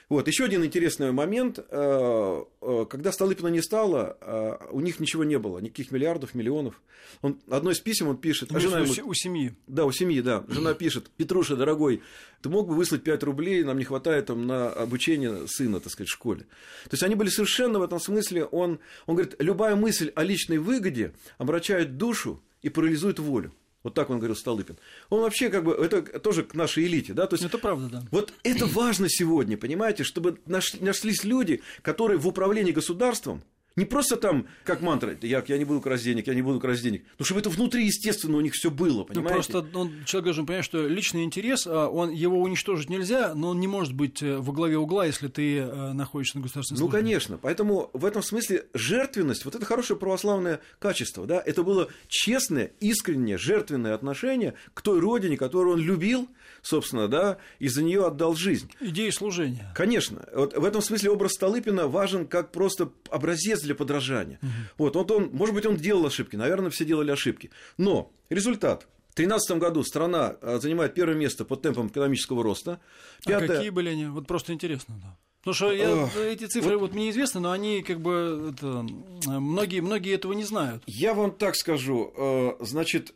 Вот, 0.09 0.25
еще 0.25 0.45
один 0.45 0.63
интересный 0.63 1.11
момент. 1.11 1.59
Э, 1.59 2.43
э, 2.61 2.85
когда 2.89 3.11
Столыпина 3.11 3.49
не 3.49 3.61
стало, 3.61 4.17
э, 4.21 4.57
у 4.71 4.79
них 4.79 5.01
ничего 5.01 5.25
не 5.25 5.37
было, 5.37 5.59
никаких 5.59 5.91
миллиардов, 5.91 6.33
миллионов. 6.33 6.81
Он, 7.21 7.41
одно 7.49 7.71
из 7.71 7.81
писем 7.81 8.07
он 8.07 8.15
пишет... 8.15 8.49
А 8.53 8.59
жена 8.59 8.79
ему, 8.79 8.93
у 9.05 9.13
семьи. 9.13 9.53
Да, 9.67 9.83
у 9.83 9.91
семьи, 9.91 10.21
да. 10.21 10.45
Жена 10.47 10.73
пишет, 10.75 11.09
Петруша, 11.17 11.57
дорогой, 11.57 12.01
ты 12.41 12.47
мог 12.47 12.69
бы 12.69 12.75
выслать 12.75 13.03
5 13.03 13.23
рублей, 13.23 13.65
нам 13.65 13.77
не 13.77 13.83
хватает 13.83 14.27
там, 14.27 14.47
на 14.47 14.69
обучение 14.69 15.45
сына, 15.45 15.81
так 15.81 15.91
сказать, 15.91 16.07
в 16.07 16.13
школе. 16.13 16.41
То 16.85 16.91
есть 16.91 17.03
они 17.03 17.15
были 17.15 17.27
совершенно 17.27 17.79
в 17.79 17.83
этом 17.83 17.99
смысле, 17.99 18.45
он, 18.45 18.79
он 19.07 19.15
говорит, 19.15 19.35
любая 19.39 19.75
мысль 19.75 20.13
о 20.15 20.23
личной 20.23 20.57
выгоде 20.57 21.15
омрачает 21.37 21.97
душу 21.97 22.41
и 22.61 22.69
парализует 22.69 23.19
волю. 23.19 23.53
Вот 23.87 23.93
так 23.93 24.09
он 24.09 24.17
говорил 24.17 24.35
Столыпин. 24.35 24.77
Он 25.09 25.21
вообще 25.21 25.49
как 25.49 25.63
бы, 25.63 25.71
это 25.71 26.01
тоже 26.19 26.43
к 26.43 26.53
нашей 26.55 26.85
элите, 26.87 27.13
да? 27.13 27.25
То 27.25 27.35
есть, 27.35 27.45
это 27.45 27.57
правда, 27.57 27.87
да. 27.87 28.03
Вот 28.11 28.33
это 28.43 28.65
важно 28.65 29.07
сегодня, 29.07 29.55
понимаете, 29.57 30.03
чтобы 30.03 30.39
нашлись 30.45 31.23
люди, 31.23 31.61
которые 31.83 32.17
в 32.17 32.27
управлении 32.27 32.73
государством 32.73 33.43
не 33.77 33.85
просто 33.85 34.17
там, 34.17 34.47
как 34.63 34.81
мантра, 34.81 35.15
я, 35.21 35.43
я 35.47 35.57
не 35.57 35.63
буду 35.63 35.79
красть 35.81 36.03
денег, 36.03 36.27
я 36.27 36.33
не 36.33 36.41
буду 36.41 36.59
красть 36.59 36.81
денег. 36.81 37.05
Но 37.19 37.25
чтобы 37.25 37.39
это 37.41 37.49
внутри, 37.49 37.85
естественно, 37.85 38.35
у 38.37 38.41
них 38.41 38.53
все 38.53 38.71
было, 38.71 38.97
ну, 38.97 39.05
понимаете? 39.05 39.53
Ну, 39.53 39.61
просто 39.61 39.79
он, 39.79 39.91
человек 40.05 40.25
должен 40.25 40.45
понять, 40.47 40.65
что 40.65 40.87
личный 40.87 41.23
интерес, 41.23 41.65
а, 41.67 41.87
он, 41.87 42.09
его 42.09 42.41
уничтожить 42.41 42.89
нельзя, 42.89 43.35
но 43.35 43.49
он 43.49 43.59
не 43.59 43.67
может 43.67 43.93
быть 43.93 44.23
э, 44.23 44.37
во 44.37 44.51
главе 44.51 44.79
угла, 44.79 45.05
если 45.05 45.27
ты 45.27 45.59
э, 45.59 45.93
находишься 45.93 46.37
на 46.37 46.43
государственной 46.43 46.79
службе. 46.79 46.97
Ну, 46.97 47.03
конечно. 47.03 47.37
Поэтому 47.37 47.91
в 47.93 48.03
этом 48.03 48.23
смысле 48.23 48.65
жертвенность, 48.73 49.45
вот 49.45 49.53
это 49.53 49.63
хорошее 49.63 49.99
православное 49.99 50.59
качество, 50.79 51.27
да, 51.27 51.41
это 51.45 51.61
было 51.61 51.87
честное, 52.07 52.71
искреннее, 52.79 53.37
жертвенное 53.37 53.93
отношение 53.93 54.55
к 54.73 54.81
той 54.81 54.99
родине, 54.99 55.37
которую 55.37 55.75
он 55.75 55.81
любил, 55.81 56.27
собственно, 56.63 57.07
да, 57.07 57.37
и 57.59 57.67
за 57.67 57.83
нее 57.83 58.07
отдал 58.07 58.35
жизнь. 58.35 58.71
Идея 58.81 59.11
служения. 59.11 59.71
Конечно. 59.75 60.25
Вот 60.33 60.57
в 60.57 60.65
этом 60.65 60.81
смысле 60.81 61.11
образ 61.11 61.33
Столыпина 61.33 61.87
важен 61.87 62.25
как 62.25 62.51
просто 62.51 62.89
образец 63.11 63.66
для 63.67 63.75
подражания. 63.75 64.39
Угу. 64.41 64.51
Вот, 64.77 64.95
вот 64.95 65.11
он, 65.11 65.29
может 65.31 65.53
быть, 65.53 65.65
он 65.65 65.75
делал 65.77 66.05
ошибки, 66.05 66.35
наверное, 66.35 66.71
все 66.71 66.85
делали 66.85 67.11
ошибки. 67.11 67.51
Но 67.77 68.11
результат. 68.29 68.87
В 69.11 69.17
2013 69.17 69.57
году 69.57 69.83
страна 69.83 70.35
а, 70.41 70.59
занимает 70.59 70.93
первое 70.93 71.15
место 71.15 71.43
по 71.43 71.55
темпам 71.55 71.87
экономического 71.87 72.43
роста. 72.43 72.79
Пятое... 73.25 73.49
А 73.49 73.55
какие 73.55 73.69
были 73.71 73.89
они? 73.89 74.05
Вот 74.07 74.27
просто 74.27 74.53
интересно, 74.53 74.95
да. 75.01 75.17
Потому 75.39 75.55
что 75.55 75.71
я, 75.71 76.09
эти 76.29 76.45
цифры 76.45 76.77
вот... 76.77 76.89
вот 76.89 76.93
мне 76.93 77.09
известны, 77.09 77.39
но 77.39 77.51
они 77.51 77.81
как 77.81 78.01
бы 78.01 78.53
это, 78.53 78.85
многие, 79.25 79.79
многие 79.79 80.13
этого 80.13 80.33
не 80.33 80.43
знают. 80.43 80.83
Я 80.87 81.13
вам 81.13 81.31
так 81.31 81.55
скажу, 81.55 82.13
э, 82.17 82.51
значит, 82.59 83.13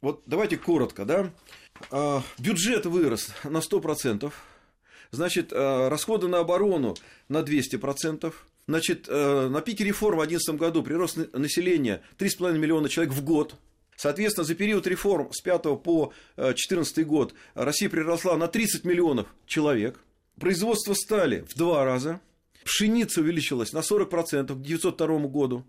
вот 0.00 0.22
давайте 0.26 0.56
коротко, 0.56 1.04
да. 1.04 1.30
Э, 1.90 2.20
бюджет 2.38 2.86
вырос 2.86 3.28
на 3.44 3.58
100%, 3.58 4.32
значит, 5.10 5.52
э, 5.52 5.88
расходы 5.88 6.26
на 6.26 6.38
оборону 6.38 6.96
на 7.28 7.42
200%, 7.42 8.32
Значит, 8.66 9.06
э, 9.08 9.48
на 9.48 9.60
пике 9.60 9.84
реформ 9.84 10.18
в 10.18 10.26
2011 10.26 10.58
году 10.58 10.82
прирост 10.82 11.18
населения 11.34 12.02
3,5 12.18 12.56
миллиона 12.58 12.88
человек 12.88 13.12
в 13.12 13.22
год. 13.22 13.56
Соответственно, 13.96 14.44
за 14.44 14.54
период 14.54 14.86
реформ 14.86 15.30
с 15.32 15.40
5 15.40 15.76
по 15.82 16.12
2014 16.36 17.06
год 17.06 17.34
Россия 17.54 17.88
приросла 17.88 18.36
на 18.36 18.48
30 18.48 18.84
миллионов 18.84 19.28
человек. 19.46 20.00
Производство 20.40 20.94
стали 20.94 21.44
в 21.48 21.54
два 21.54 21.84
раза. 21.84 22.20
Пшеница 22.64 23.20
увеличилась 23.20 23.72
на 23.72 23.78
40% 23.78 24.46
к 24.46 24.50
1902 24.50 25.18
году. 25.28 25.64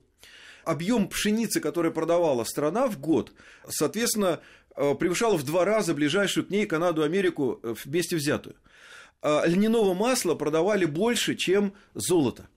Объем 0.63 1.07
пшеницы, 1.09 1.59
который 1.59 1.91
продавала 1.91 2.43
страна 2.45 2.87
в 2.87 2.99
год, 2.99 3.33
соответственно, 3.67 4.39
э, 4.75 4.95
превышал 4.95 5.37
в 5.37 5.43
два 5.43 5.65
раза 5.65 5.93
ближайшую 5.93 6.47
к 6.47 6.49
ней 6.49 6.65
Канаду 6.65 7.01
и 7.01 7.05
Америку 7.05 7.59
э, 7.61 7.75
вместе 7.83 8.15
взятую. 8.15 8.55
А 9.21 9.45
льняного 9.45 9.93
масла 9.93 10.33
продавали 10.33 10.85
больше, 10.85 11.35
чем 11.35 11.73
золото. 11.93 12.47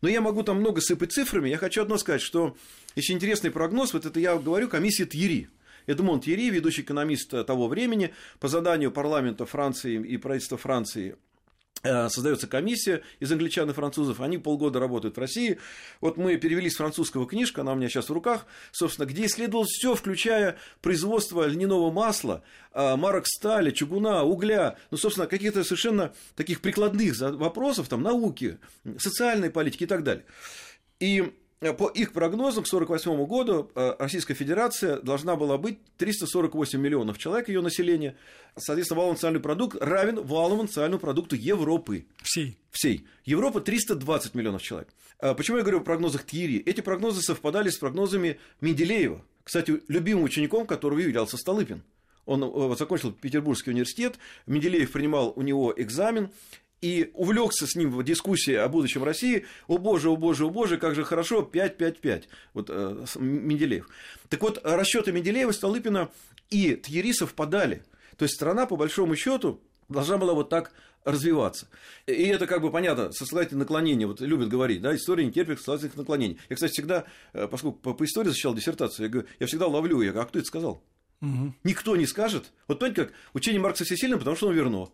Но 0.00 0.08
я 0.08 0.20
могу 0.20 0.42
там 0.42 0.58
много 0.58 0.80
сыпать 0.80 1.12
цифрами. 1.12 1.48
Я 1.48 1.58
хочу 1.58 1.82
одно 1.82 1.98
сказать, 1.98 2.22
что 2.22 2.56
еще 2.94 3.12
интересный 3.12 3.50
прогноз, 3.50 3.92
вот 3.92 4.06
это 4.06 4.20
я 4.20 4.36
говорю, 4.36 4.68
комиссия 4.68 5.06
Тьери. 5.06 5.48
Эдмон 5.86 6.20
Тьери, 6.20 6.50
ведущий 6.50 6.82
экономист 6.82 7.30
того 7.46 7.68
времени, 7.68 8.14
по 8.40 8.48
заданию 8.48 8.90
парламента 8.90 9.46
Франции 9.46 10.02
и 10.02 10.16
правительства 10.16 10.56
Франции 10.56 11.16
создается 11.84 12.46
комиссия 12.46 13.02
из 13.20 13.30
англичан 13.30 13.70
и 13.70 13.72
французов, 13.72 14.20
они 14.20 14.38
полгода 14.38 14.80
работают 14.80 15.16
в 15.16 15.20
России. 15.20 15.58
Вот 16.00 16.16
мы 16.16 16.36
перевели 16.36 16.70
с 16.70 16.76
французского 16.76 17.26
книжка, 17.26 17.60
она 17.60 17.72
у 17.72 17.76
меня 17.76 17.88
сейчас 17.88 18.08
в 18.08 18.12
руках, 18.12 18.46
собственно, 18.72 19.06
где 19.06 19.26
исследовалось 19.26 19.70
все, 19.70 19.94
включая 19.94 20.56
производство 20.80 21.46
льняного 21.46 21.90
масла, 21.90 22.42
э, 22.72 22.96
марок 22.96 23.26
стали, 23.26 23.70
чугуна, 23.70 24.24
угля, 24.24 24.76
ну, 24.90 24.96
собственно, 24.96 25.26
каких-то 25.26 25.62
совершенно 25.64 26.12
таких 26.36 26.60
прикладных 26.60 27.18
вопросов, 27.20 27.88
там, 27.88 28.02
науки, 28.02 28.58
социальной 28.98 29.50
политики 29.50 29.84
и 29.84 29.86
так 29.86 30.02
далее. 30.02 30.24
И 31.00 31.32
Э, 31.43 31.43
по 31.60 31.88
их 31.88 32.12
прогнозам 32.12 32.64
к 32.64 32.66
1948 32.66 33.26
году 33.26 33.70
э, 33.74 33.94
Российская 33.98 34.34
Федерация 34.34 35.00
должна 35.00 35.36
была 35.36 35.56
быть 35.56 35.78
348 35.96 36.78
миллионов 36.78 37.18
человек, 37.18 37.48
ее 37.48 37.62
население. 37.62 38.16
Соответственно, 38.56 38.98
валовый 38.98 39.14
национальный 39.14 39.40
продукт 39.40 39.82
равен 39.82 40.22
валовому 40.22 40.62
национальному 40.62 41.00
продукту 41.00 41.36
Европы. 41.36 42.06
Всей. 42.22 42.58
Всей. 42.70 43.06
Европа 43.24 43.60
320 43.60 44.34
миллионов 44.34 44.62
человек. 44.62 44.88
Э, 45.20 45.34
почему 45.34 45.56
я 45.56 45.62
говорю 45.62 45.78
о 45.78 45.84
прогнозах 45.84 46.26
Тьери? 46.26 46.58
Эти 46.58 46.80
прогнозы 46.80 47.22
совпадали 47.22 47.70
с 47.70 47.78
прогнозами 47.78 48.38
Менделеева. 48.60 49.24
Кстати, 49.42 49.82
любимым 49.88 50.24
учеником 50.24 50.66
которого 50.66 50.98
являлся 50.98 51.36
Столыпин. 51.36 51.82
Он 52.26 52.76
закончил 52.76 53.12
Петербургский 53.12 53.70
университет, 53.70 54.18
Менделеев 54.46 54.90
принимал 54.90 55.34
у 55.36 55.42
него 55.42 55.74
экзамен, 55.76 56.30
и 56.84 57.10
увлекся 57.14 57.66
с 57.66 57.76
ним 57.76 57.90
в 57.90 58.04
дискуссии 58.04 58.52
о 58.52 58.68
будущем 58.68 59.04
России, 59.04 59.46
о 59.68 59.78
боже, 59.78 60.10
о 60.10 60.16
боже, 60.16 60.44
о 60.44 60.50
боже, 60.50 60.76
как 60.76 60.94
же 60.94 61.02
хорошо, 61.02 61.48
5-5-5, 61.50 62.24
вот 62.52 62.66
э, 62.68 63.06
Менделеев. 63.18 63.88
Так 64.28 64.42
вот, 64.42 64.60
расчеты 64.62 65.10
Менделеева, 65.10 65.52
Столыпина 65.52 66.10
и 66.50 66.76
Тьери 66.76 67.14
совпадали. 67.14 67.84
То 68.18 68.26
есть 68.26 68.34
страна, 68.34 68.66
по 68.66 68.76
большому 68.76 69.16
счету, 69.16 69.62
должна 69.88 70.18
была 70.18 70.34
вот 70.34 70.50
так 70.50 70.72
развиваться. 71.04 71.68
И 72.06 72.24
это 72.24 72.46
как 72.46 72.60
бы 72.60 72.70
понятно, 72.70 73.10
социальные 73.12 73.56
наклонения, 73.56 74.06
вот 74.06 74.20
любят 74.20 74.50
говорить, 74.50 74.82
да, 74.82 74.94
история 74.94 75.24
не 75.24 75.32
терпит 75.32 75.60
социальных 75.60 75.96
наклонений. 75.96 76.38
Я, 76.50 76.56
кстати, 76.56 76.72
всегда, 76.72 77.04
э, 77.32 77.48
поскольку 77.48 77.78
по, 77.78 77.94
по 77.94 78.04
истории 78.04 78.28
защищал 78.28 78.54
диссертацию, 78.54 79.06
я, 79.06 79.10
говорю, 79.10 79.28
я 79.40 79.46
всегда 79.46 79.68
ловлю, 79.68 80.02
я 80.02 80.10
говорю, 80.10 80.26
а 80.26 80.28
кто 80.28 80.38
это 80.38 80.46
сказал? 80.46 80.82
Угу. 81.22 81.54
Никто 81.64 81.96
не 81.96 82.04
скажет. 82.04 82.52
Вот 82.68 82.78
понимаете, 82.78 83.06
как 83.06 83.14
учение 83.32 83.62
Маркса 83.62 83.84
всесильным, 83.84 84.18
потому 84.18 84.36
что 84.36 84.48
он 84.48 84.54
верно. 84.54 84.90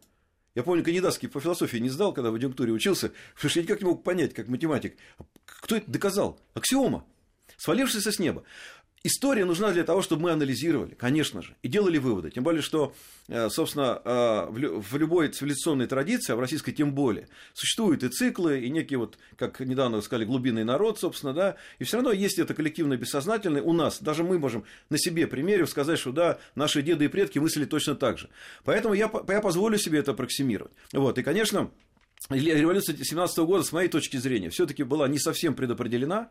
Я 0.54 0.64
помню, 0.64 0.82
кандидатский 0.82 1.28
по 1.28 1.40
философии 1.40 1.76
не 1.76 1.88
сдал, 1.88 2.12
когда 2.12 2.30
в 2.30 2.34
адъюнктуре 2.34 2.72
учился, 2.72 3.12
потому 3.34 3.50
что 3.50 3.60
я 3.60 3.64
никак 3.64 3.80
не 3.80 3.86
мог 3.86 4.02
понять, 4.02 4.34
как 4.34 4.48
математик. 4.48 4.96
Кто 5.44 5.76
это 5.76 5.90
доказал? 5.90 6.40
Аксиома, 6.54 7.06
свалившаяся 7.56 8.10
с 8.10 8.18
неба. 8.18 8.42
История 9.02 9.46
нужна 9.46 9.72
для 9.72 9.82
того, 9.84 10.02
чтобы 10.02 10.24
мы 10.24 10.30
анализировали, 10.32 10.92
конечно 10.94 11.40
же, 11.40 11.54
и 11.62 11.68
делали 11.68 11.96
выводы. 11.96 12.30
Тем 12.30 12.44
более, 12.44 12.60
что, 12.60 12.94
э, 13.28 13.48
собственно, 13.48 14.02
э, 14.04 14.46
в 14.50 14.96
любой 14.98 15.28
цивилизационной 15.28 15.86
традиции, 15.86 16.34
а 16.34 16.36
в 16.36 16.40
российской 16.40 16.72
тем 16.72 16.92
более, 16.92 17.26
существуют 17.54 18.02
и 18.02 18.10
циклы, 18.10 18.60
и 18.60 18.68
некие, 18.68 18.98
вот, 18.98 19.16
как 19.36 19.58
недавно 19.60 20.02
сказали, 20.02 20.26
глубинный 20.26 20.64
народ, 20.64 21.00
собственно, 21.00 21.32
да, 21.32 21.56
и 21.78 21.84
все 21.84 21.96
равно 21.96 22.12
есть 22.12 22.38
это 22.38 22.52
коллективное 22.52 22.98
бессознательное 22.98 23.62
у 23.62 23.72
нас. 23.72 24.02
Даже 24.02 24.22
мы 24.22 24.38
можем 24.38 24.64
на 24.90 24.98
себе 24.98 25.26
примере 25.26 25.66
сказать, 25.66 25.98
что 25.98 26.12
да, 26.12 26.38
наши 26.54 26.82
деды 26.82 27.06
и 27.06 27.08
предки 27.08 27.38
мыслили 27.38 27.64
точно 27.64 27.94
так 27.94 28.18
же. 28.18 28.28
Поэтому 28.64 28.92
я, 28.92 29.10
я 29.28 29.40
позволю 29.40 29.78
себе 29.78 30.00
это 30.00 30.10
аппроксимировать. 30.10 30.72
Вот, 30.92 31.16
и, 31.16 31.22
конечно, 31.22 31.70
революция 32.28 32.94
17 33.02 33.38
года, 33.38 33.64
с 33.64 33.72
моей 33.72 33.88
точки 33.88 34.18
зрения, 34.18 34.50
все-таки 34.50 34.82
была 34.82 35.08
не 35.08 35.18
совсем 35.18 35.54
предопределена. 35.54 36.28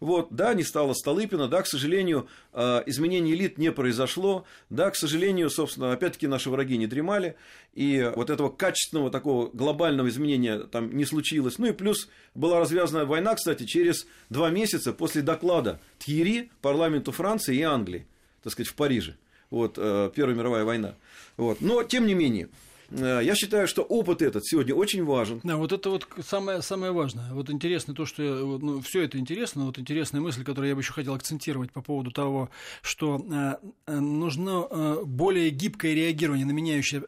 Вот, 0.00 0.28
да, 0.30 0.54
не 0.54 0.62
стало 0.62 0.94
Столыпина, 0.94 1.48
да, 1.48 1.62
к 1.62 1.66
сожалению, 1.66 2.28
э, 2.52 2.82
изменений 2.86 3.32
элит 3.32 3.58
не 3.58 3.72
произошло, 3.72 4.44
да, 4.70 4.90
к 4.90 4.96
сожалению, 4.96 5.50
собственно, 5.50 5.92
опять-таки 5.92 6.28
наши 6.28 6.50
враги 6.50 6.76
не 6.76 6.86
дремали, 6.86 7.34
и 7.74 8.12
вот 8.14 8.30
этого 8.30 8.48
качественного 8.48 9.10
такого 9.10 9.50
глобального 9.52 10.08
изменения 10.08 10.60
там 10.60 10.96
не 10.96 11.04
случилось. 11.04 11.58
Ну 11.58 11.66
и 11.66 11.72
плюс 11.72 12.08
была 12.34 12.60
развязана 12.60 13.06
война, 13.06 13.34
кстати, 13.34 13.64
через 13.64 14.06
два 14.30 14.50
месяца 14.50 14.92
после 14.92 15.22
доклада 15.22 15.80
Тьери 15.98 16.50
парламенту 16.62 17.10
Франции 17.10 17.56
и 17.56 17.62
Англии, 17.62 18.06
так 18.44 18.52
сказать, 18.52 18.70
в 18.70 18.76
Париже. 18.76 19.16
Вот, 19.50 19.74
э, 19.78 20.12
Первая 20.14 20.36
мировая 20.36 20.64
война. 20.64 20.94
Вот. 21.36 21.60
Но, 21.60 21.82
тем 21.82 22.06
не 22.06 22.14
менее, 22.14 22.50
я 22.90 23.34
считаю, 23.34 23.66
что 23.68 23.82
опыт 23.82 24.22
этот 24.22 24.46
сегодня 24.46 24.74
очень 24.74 25.04
важен. 25.04 25.40
Да, 25.44 25.56
вот 25.56 25.72
это 25.72 25.90
вот 25.90 26.06
самое, 26.24 26.62
самое 26.62 26.92
важное. 26.92 27.32
Вот 27.32 27.50
интересно 27.50 27.94
то, 27.94 28.06
что 28.06 28.22
ну, 28.22 28.80
все 28.80 29.02
это 29.02 29.18
интересно, 29.18 29.66
вот 29.66 29.78
интересная 29.78 30.20
мысль, 30.20 30.44
которую 30.44 30.68
я 30.68 30.74
бы 30.74 30.80
еще 30.80 30.92
хотел 30.92 31.14
акцентировать 31.14 31.72
по 31.72 31.82
поводу 31.82 32.10
того, 32.10 32.50
что 32.82 33.24
э, 33.30 33.56
э 33.86 34.00
нужно 34.00 34.66
э, 34.70 35.02
более 35.04 35.50
гибкое 35.50 35.94
реагирование 35.94 36.46
на 36.46 36.52
меняющие, 36.52 37.02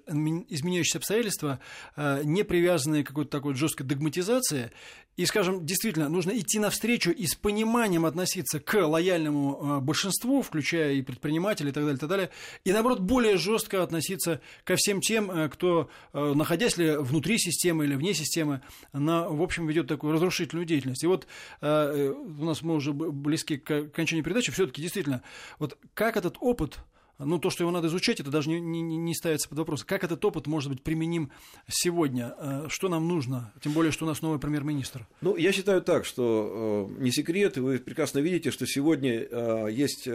изменяющиеся 0.49 0.99
обстоятельства, 0.99 1.61
э, 1.97 2.23
не 2.25 2.43
привязанные 2.43 3.05
к 3.05 3.09
какой-то 3.09 3.31
такой 3.31 3.55
жесткой 3.55 3.87
догматизации, 3.87 4.73
и, 5.21 5.27
скажем, 5.27 5.67
действительно, 5.67 6.09
нужно 6.09 6.31
идти 6.31 6.59
навстречу 6.59 7.11
и 7.11 7.27
с 7.27 7.35
пониманием 7.35 8.07
относиться 8.07 8.59
к 8.59 8.75
лояльному 8.87 9.59
э, 9.61 9.81
большинству, 9.81 10.41
включая 10.41 10.95
и 10.95 11.03
предпринимателей 11.03 11.69
и 11.69 11.73
так 11.75 11.83
далее, 11.83 11.97
и 11.97 12.01
так 12.01 12.09
далее, 12.09 12.31
и, 12.65 12.73
наоборот, 12.73 13.01
более 13.01 13.37
жестко 13.37 13.83
относиться 13.83 14.41
ко 14.65 14.77
всем 14.77 15.03
тем, 15.03 15.31
э, 15.31 15.51
кто, 15.51 15.91
э, 16.15 16.33
находясь 16.35 16.79
ли 16.79 16.97
внутри 16.97 17.37
системы 17.37 17.85
или 17.85 17.97
вне 17.97 18.15
системы, 18.15 18.63
на, 18.95 19.29
в 19.29 19.43
общем, 19.43 19.67
ведет 19.67 19.89
такую 19.89 20.15
разрушительную 20.15 20.65
деятельность. 20.65 21.05
И 21.05 21.07
вот 21.07 21.27
у 21.61 22.45
нас 22.45 22.63
мы 22.63 22.75
уже 22.75 22.95
близки 22.95 23.59
к 23.59 23.71
окончанию 23.71 24.25
передачи, 24.25 24.51
все-таки 24.53 24.81
действительно, 24.81 25.23
вот 25.59 25.77
как 25.93 26.17
этот 26.17 26.37
опыт 26.41 26.79
ну, 27.25 27.39
то, 27.39 27.51
что 27.51 27.65
его 27.65 27.71
надо 27.71 27.89
изучать, 27.89 28.21
это 28.21 28.31
даже 28.31 28.49
не, 28.49 28.61
не, 28.61 28.97
не 28.97 29.15
ставится 29.15 29.49
под 29.49 29.59
вопрос. 29.59 29.85
Как 29.85 30.05
этот 30.05 30.25
опыт 30.25 30.47
может 30.47 30.71
быть 30.71 30.83
применим 30.83 31.31
сегодня? 31.69 32.35
Э, 32.39 32.67
что 32.69 32.89
нам 32.89 33.07
нужно? 33.07 33.53
Тем 33.61 33.73
более, 33.73 33.93
что 33.93 34.05
у 34.05 34.09
нас 34.09 34.23
новый 34.23 34.39
премьер-министр. 34.39 35.07
Ну, 35.21 35.37
я 35.37 35.53
считаю 35.53 35.83
так, 35.83 36.05
что 36.05 36.89
э, 36.91 37.03
не 37.03 37.13
секрет, 37.13 37.57
вы 37.59 37.79
прекрасно 37.79 38.21
видите, 38.21 38.51
что 38.51 38.67
сегодня 38.67 39.27
э, 39.31 39.69
есть 39.71 40.09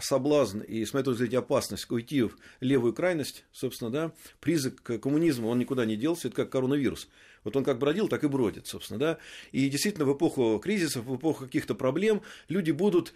соблазн 0.00 0.60
и, 0.60 0.84
с 0.84 0.92
моей 0.92 1.04
точки 1.04 1.18
зрения, 1.18 1.38
опасность 1.38 1.90
уйти 1.90 2.22
в 2.22 2.36
левую 2.60 2.92
крайность, 2.92 3.44
собственно, 3.52 3.90
да, 3.90 4.12
призык 4.40 4.82
коммунизма, 4.82 5.46
он 5.46 5.58
никуда 5.58 5.84
не 5.84 5.96
делся, 5.96 6.28
это 6.28 6.36
как 6.36 6.50
коронавирус. 6.50 7.08
Вот 7.44 7.56
он 7.56 7.64
как 7.64 7.78
бродил, 7.78 8.08
так 8.08 8.24
и 8.24 8.28
бродит, 8.28 8.66
собственно, 8.66 8.98
да. 8.98 9.18
И 9.52 9.68
действительно, 9.68 10.04
в 10.04 10.14
эпоху 10.14 10.58
кризисов, 10.62 11.04
в 11.04 11.16
эпоху 11.16 11.44
каких-то 11.44 11.74
проблем 11.74 12.22
люди 12.48 12.70
будут 12.70 13.14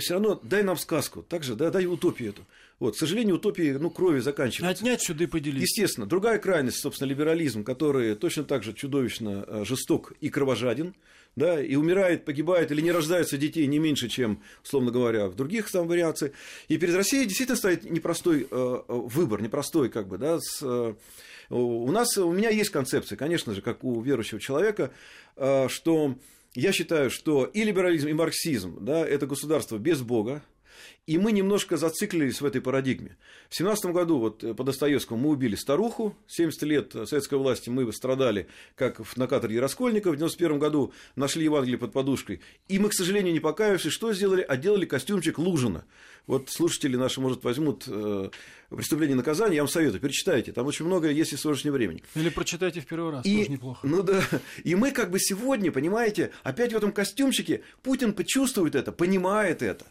все 0.00 0.14
равно, 0.14 0.40
дай 0.42 0.62
нам 0.62 0.76
сказку, 0.76 1.22
так 1.22 1.42
же, 1.44 1.54
да, 1.54 1.70
дай 1.70 1.86
утопию 1.86 2.30
эту. 2.30 2.42
Вот, 2.78 2.96
к 2.96 2.98
сожалению, 2.98 3.36
утопии, 3.36 3.70
ну, 3.78 3.90
крови 3.90 4.18
заканчиваются. 4.18 4.80
Отнять 4.80 5.02
сюда 5.02 5.24
и 5.24 5.26
поделить. 5.28 5.62
Естественно. 5.62 6.04
Другая 6.04 6.38
крайность, 6.38 6.78
собственно, 6.78 7.08
либерализм, 7.08 7.62
который 7.62 8.16
точно 8.16 8.42
так 8.42 8.64
же 8.64 8.72
чудовищно 8.72 9.44
э, 9.46 9.64
жесток 9.64 10.14
и 10.20 10.28
кровожаден, 10.28 10.94
да, 11.36 11.62
и 11.62 11.76
умирает, 11.76 12.24
погибает 12.24 12.72
или 12.72 12.80
не 12.80 12.92
рождаются 12.92 13.38
детей 13.38 13.66
не 13.66 13.78
меньше, 13.78 14.08
чем, 14.08 14.42
условно 14.64 14.90
говоря, 14.90 15.28
в 15.28 15.36
других 15.36 15.70
там 15.70 15.86
вариациях. 15.86 16.32
И 16.68 16.76
перед 16.76 16.94
Россией 16.94 17.24
действительно 17.26 17.56
стоит 17.56 17.88
непростой 17.88 18.46
э, 18.50 18.80
выбор, 18.88 19.40
непростой, 19.40 19.88
как 19.88 20.08
бы, 20.08 20.18
да, 20.18 20.40
с, 20.40 20.60
э, 20.62 20.94
у 21.52 21.90
нас, 21.90 22.16
у 22.16 22.32
меня 22.32 22.50
есть 22.50 22.70
концепция, 22.70 23.16
конечно 23.16 23.54
же, 23.54 23.62
как 23.62 23.84
у 23.84 24.00
верующего 24.00 24.40
человека, 24.40 24.92
э, 25.36 25.68
что 25.68 26.16
я 26.54 26.72
считаю, 26.72 27.10
что 27.10 27.44
и 27.44 27.64
либерализм, 27.64 28.08
и 28.08 28.12
марксизм, 28.12 28.84
да, 28.84 29.06
это 29.06 29.26
государство 29.26 29.78
без 29.78 30.02
Бога, 30.02 30.42
и 31.06 31.18
мы 31.18 31.32
немножко 31.32 31.76
зациклились 31.76 32.40
в 32.40 32.44
этой 32.44 32.60
парадигме. 32.60 33.16
В 33.48 33.56
17 33.56 33.86
году 33.86 34.18
вот 34.18 34.44
э, 34.44 34.54
по 34.54 34.64
Достоевскому 34.64 35.20
мы 35.20 35.30
убили 35.30 35.54
старуху, 35.54 36.16
70 36.28 36.62
лет 36.62 36.92
советской 36.92 37.38
власти 37.38 37.70
мы 37.70 37.92
страдали, 37.92 38.46
как 38.74 39.00
на 39.16 39.26
каторге 39.26 39.60
Раскольников, 39.60 40.14
в 40.14 40.16
91 40.16 40.58
году 40.58 40.92
нашли 41.16 41.44
Евангелие 41.44 41.78
под 41.78 41.92
подушкой. 41.92 42.40
И 42.68 42.78
мы, 42.78 42.88
к 42.88 42.94
сожалению, 42.94 43.32
не 43.32 43.40
покаявшись, 43.40 43.92
что 43.92 44.12
сделали? 44.12 44.42
Отделали 44.42 44.86
костюмчик 44.86 45.38
Лужина. 45.38 45.84
Вот 46.26 46.50
слушатели 46.50 46.96
наши, 46.96 47.20
может, 47.20 47.42
возьмут 47.42 47.84
э, 47.88 48.30
преступление 48.70 49.14
и 49.14 49.16
наказание, 49.16 49.56
я 49.56 49.62
вам 49.62 49.68
советую, 49.68 50.00
перечитайте, 50.00 50.52
там 50.52 50.66
очень 50.66 50.86
много 50.86 51.10
есть 51.10 51.32
из 51.32 51.40
сегодняшнего 51.40 51.74
времени. 51.74 52.02
Или 52.14 52.28
прочитайте 52.28 52.80
в 52.80 52.86
первый 52.86 53.12
раз, 53.12 53.26
и, 53.26 53.38
тоже 53.38 53.50
неплохо. 53.50 53.86
Ну 53.86 54.02
да, 54.02 54.22
и 54.62 54.74
мы 54.76 54.92
как 54.92 55.10
бы 55.10 55.18
сегодня, 55.18 55.72
понимаете, 55.72 56.30
опять 56.44 56.72
в 56.72 56.76
этом 56.76 56.92
костюмчике, 56.92 57.62
Путин 57.82 58.12
почувствует 58.12 58.76
это, 58.76 58.92
понимает 58.92 59.62
это. 59.62 59.86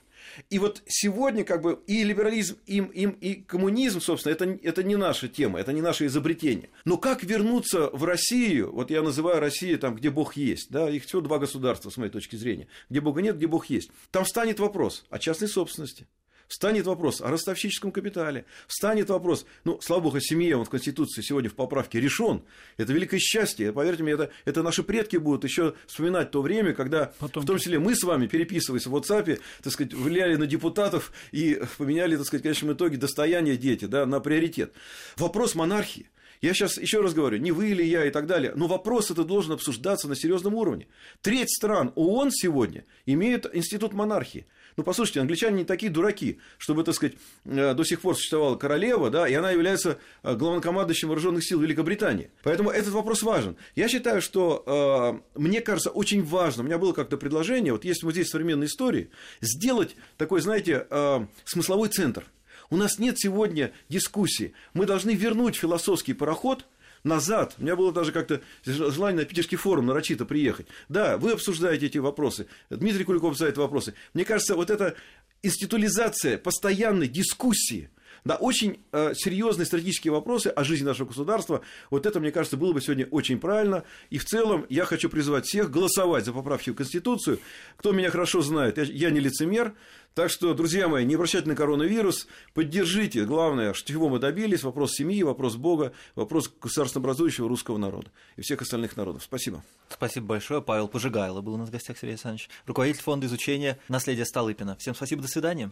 И 0.49 0.59
вот 0.59 0.81
сегодня 0.87 1.43
как 1.43 1.61
бы 1.61 1.81
и 1.87 2.03
либерализм, 2.03 2.57
и, 2.65 2.77
и, 2.77 3.07
и 3.07 3.35
коммунизм, 3.41 4.01
собственно, 4.01 4.33
это, 4.33 4.45
это 4.63 4.83
не 4.83 4.95
наша 4.95 5.27
тема, 5.27 5.59
это 5.59 5.73
не 5.73 5.81
наше 5.81 6.05
изобретение. 6.05 6.69
Но 6.85 6.97
как 6.97 7.23
вернуться 7.23 7.89
в 7.91 8.03
Россию, 8.03 8.71
вот 8.73 8.91
я 8.91 9.01
называю 9.01 9.39
Россию 9.39 9.79
там, 9.79 9.95
где 9.95 10.09
Бог 10.09 10.35
есть, 10.35 10.69
да, 10.69 10.89
их 10.89 11.05
всего 11.05 11.21
два 11.21 11.39
государства, 11.39 11.89
с 11.89 11.97
моей 11.97 12.11
точки 12.11 12.35
зрения, 12.35 12.67
где 12.89 13.01
Бога 13.01 13.21
нет, 13.21 13.37
где 13.37 13.47
Бог 13.47 13.67
есть. 13.67 13.91
Там 14.11 14.25
встанет 14.25 14.59
вопрос 14.59 15.05
о 15.09 15.19
частной 15.19 15.47
собственности, 15.47 16.07
Встанет 16.51 16.85
вопрос 16.85 17.21
о 17.21 17.29
ростовщическом 17.29 17.93
капитале. 17.93 18.43
Встанет 18.67 19.09
вопрос, 19.09 19.45
ну, 19.63 19.79
слава 19.79 20.01
богу, 20.01 20.17
о 20.17 20.19
семье, 20.19 20.57
он 20.57 20.65
в 20.65 20.69
Конституции 20.69 21.21
сегодня 21.21 21.49
в 21.49 21.53
поправке 21.53 22.01
решен. 22.01 22.41
Это 22.75 22.91
великое 22.91 23.19
счастье. 23.19 23.71
Поверьте 23.71 24.03
мне, 24.03 24.11
это, 24.11 24.31
это 24.43 24.61
наши 24.61 24.83
предки 24.83 25.15
будут 25.15 25.45
еще 25.45 25.75
вспоминать 25.87 26.29
то 26.31 26.41
время, 26.41 26.73
когда, 26.73 27.13
Потом... 27.19 27.43
в 27.43 27.45
том 27.45 27.57
числе, 27.57 27.79
мы 27.79 27.95
с 27.95 28.03
вами, 28.03 28.27
переписываясь 28.27 28.85
в 28.85 28.93
WhatsApp, 28.93 29.39
так 29.63 29.71
сказать, 29.71 29.93
влияли 29.93 30.35
на 30.35 30.45
депутатов 30.45 31.13
и 31.31 31.61
поменяли, 31.77 32.17
так 32.17 32.25
сказать, 32.25 32.41
в 32.41 32.43
конечном 32.43 32.73
итоге 32.73 32.97
достояние 32.97 33.55
дети 33.55 33.85
да, 33.85 34.05
на 34.05 34.19
приоритет. 34.19 34.73
Вопрос 35.15 35.55
монархии. 35.55 36.09
Я 36.41 36.53
сейчас 36.53 36.77
еще 36.77 36.99
раз 36.99 37.13
говорю, 37.13 37.37
не 37.37 37.53
вы 37.53 37.69
или 37.69 37.83
я 37.83 38.03
и 38.05 38.09
так 38.09 38.25
далее, 38.25 38.51
но 38.55 38.67
вопрос 38.67 39.09
это 39.09 39.23
должен 39.23 39.53
обсуждаться 39.53 40.09
на 40.09 40.17
серьезном 40.17 40.55
уровне. 40.55 40.87
Треть 41.21 41.49
стран 41.55 41.93
ООН 41.95 42.31
сегодня 42.31 42.83
имеют 43.05 43.49
институт 43.53 43.93
монархии. 43.93 44.47
Ну, 44.77 44.83
послушайте, 44.83 45.21
англичане 45.21 45.57
не 45.57 45.65
такие 45.65 45.91
дураки, 45.91 46.39
чтобы, 46.57 46.83
так 46.83 46.95
сказать, 46.95 47.15
э, 47.45 47.73
до 47.73 47.83
сих 47.83 48.01
пор 48.01 48.15
существовала 48.15 48.55
королева, 48.55 49.09
да, 49.09 49.27
и 49.27 49.33
она 49.33 49.51
является 49.51 49.97
э, 50.23 50.35
главнокомандующим 50.35 51.09
вооруженных 51.09 51.43
сил 51.43 51.59
Великобритании. 51.59 52.31
Поэтому 52.43 52.69
этот 52.69 52.93
вопрос 52.93 53.23
важен. 53.23 53.57
Я 53.75 53.87
считаю, 53.87 54.21
что, 54.21 55.21
э, 55.35 55.39
мне 55.39 55.61
кажется, 55.61 55.89
очень 55.89 56.23
важно, 56.23 56.63
у 56.63 56.65
меня 56.65 56.77
было 56.77 56.93
как-то 56.93 57.17
предложение, 57.17 57.73
вот 57.73 57.85
есть 57.85 58.03
музей 58.03 58.25
современной 58.25 58.67
истории, 58.67 59.09
сделать 59.41 59.95
такой, 60.17 60.41
знаете, 60.41 60.87
э, 60.89 61.25
смысловой 61.45 61.89
центр. 61.89 62.25
У 62.69 62.77
нас 62.77 62.99
нет 62.99 63.19
сегодня 63.19 63.73
дискуссии. 63.89 64.53
Мы 64.73 64.85
должны 64.85 65.11
вернуть 65.11 65.55
философский 65.55 66.13
пароход– 66.13 66.65
назад. 67.03 67.55
У 67.57 67.63
меня 67.63 67.75
было 67.75 67.91
даже 67.91 68.11
как-то 68.11 68.41
желание 68.65 69.21
на 69.21 69.25
Питерский 69.25 69.57
форум 69.57 69.85
нарочито 69.85 70.25
приехать. 70.25 70.67
Да, 70.89 71.17
вы 71.17 71.31
обсуждаете 71.31 71.87
эти 71.87 71.97
вопросы, 71.97 72.47
Дмитрий 72.69 73.03
Куликов 73.03 73.31
обсуждает 73.31 73.57
вопросы. 73.57 73.93
Мне 74.13 74.25
кажется, 74.25 74.55
вот 74.55 74.69
эта 74.69 74.95
институализация 75.43 76.37
постоянной 76.37 77.07
дискуссии– 77.07 77.89
да, 78.23 78.35
очень 78.35 78.79
э, 78.91 79.13
серьезные 79.15 79.65
стратегические 79.65 80.13
вопросы 80.13 80.47
о 80.47 80.63
жизни 80.63 80.85
нашего 80.85 81.07
государства. 81.07 81.61
Вот 81.89 82.05
это, 82.05 82.19
мне 82.19 82.31
кажется, 82.31 82.57
было 82.57 82.73
бы 82.73 82.81
сегодня 82.81 83.07
очень 83.07 83.39
правильно. 83.39 83.83
И 84.09 84.17
в 84.17 84.25
целом 84.25 84.65
я 84.69 84.85
хочу 84.85 85.09
призвать 85.09 85.45
всех 85.45 85.71
голосовать 85.71 86.25
за 86.25 86.33
поправки 86.33 86.69
в 86.69 86.75
Конституцию. 86.75 87.39
Кто 87.77 87.91
меня 87.91 88.11
хорошо 88.11 88.41
знает, 88.41 88.77
я, 88.77 89.09
не 89.09 89.19
лицемер. 89.19 89.73
Так 90.13 90.29
что, 90.29 90.53
друзья 90.53 90.89
мои, 90.89 91.05
не 91.05 91.15
обращайте 91.15 91.47
на 91.47 91.55
коронавирус, 91.55 92.27
поддержите. 92.53 93.23
Главное, 93.23 93.73
чего 93.73 94.09
мы 94.09 94.19
добились, 94.19 94.61
вопрос 94.61 94.91
семьи, 94.91 95.23
вопрос 95.23 95.55
Бога, 95.55 95.93
вопрос 96.15 96.51
государственнообразующего 96.61 97.47
русского 97.47 97.77
народа 97.77 98.11
и 98.35 98.41
всех 98.41 98.61
остальных 98.61 98.97
народов. 98.97 99.23
Спасибо. 99.23 99.63
Спасибо 99.89 100.27
большое. 100.27 100.61
Павел 100.61 100.89
Пожигайло 100.89 101.39
был 101.39 101.53
у 101.53 101.57
нас 101.57 101.69
в 101.69 101.71
гостях, 101.71 101.97
Сергей 101.97 102.13
Александрович, 102.15 102.49
руководитель 102.65 103.01
фонда 103.01 103.27
изучения 103.27 103.79
наследия 103.87 104.25
Столыпина. 104.25 104.75
Всем 104.75 104.95
спасибо, 104.95 105.21
до 105.21 105.29
свидания. 105.29 105.71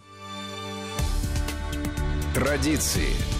Традиции. 2.40 3.39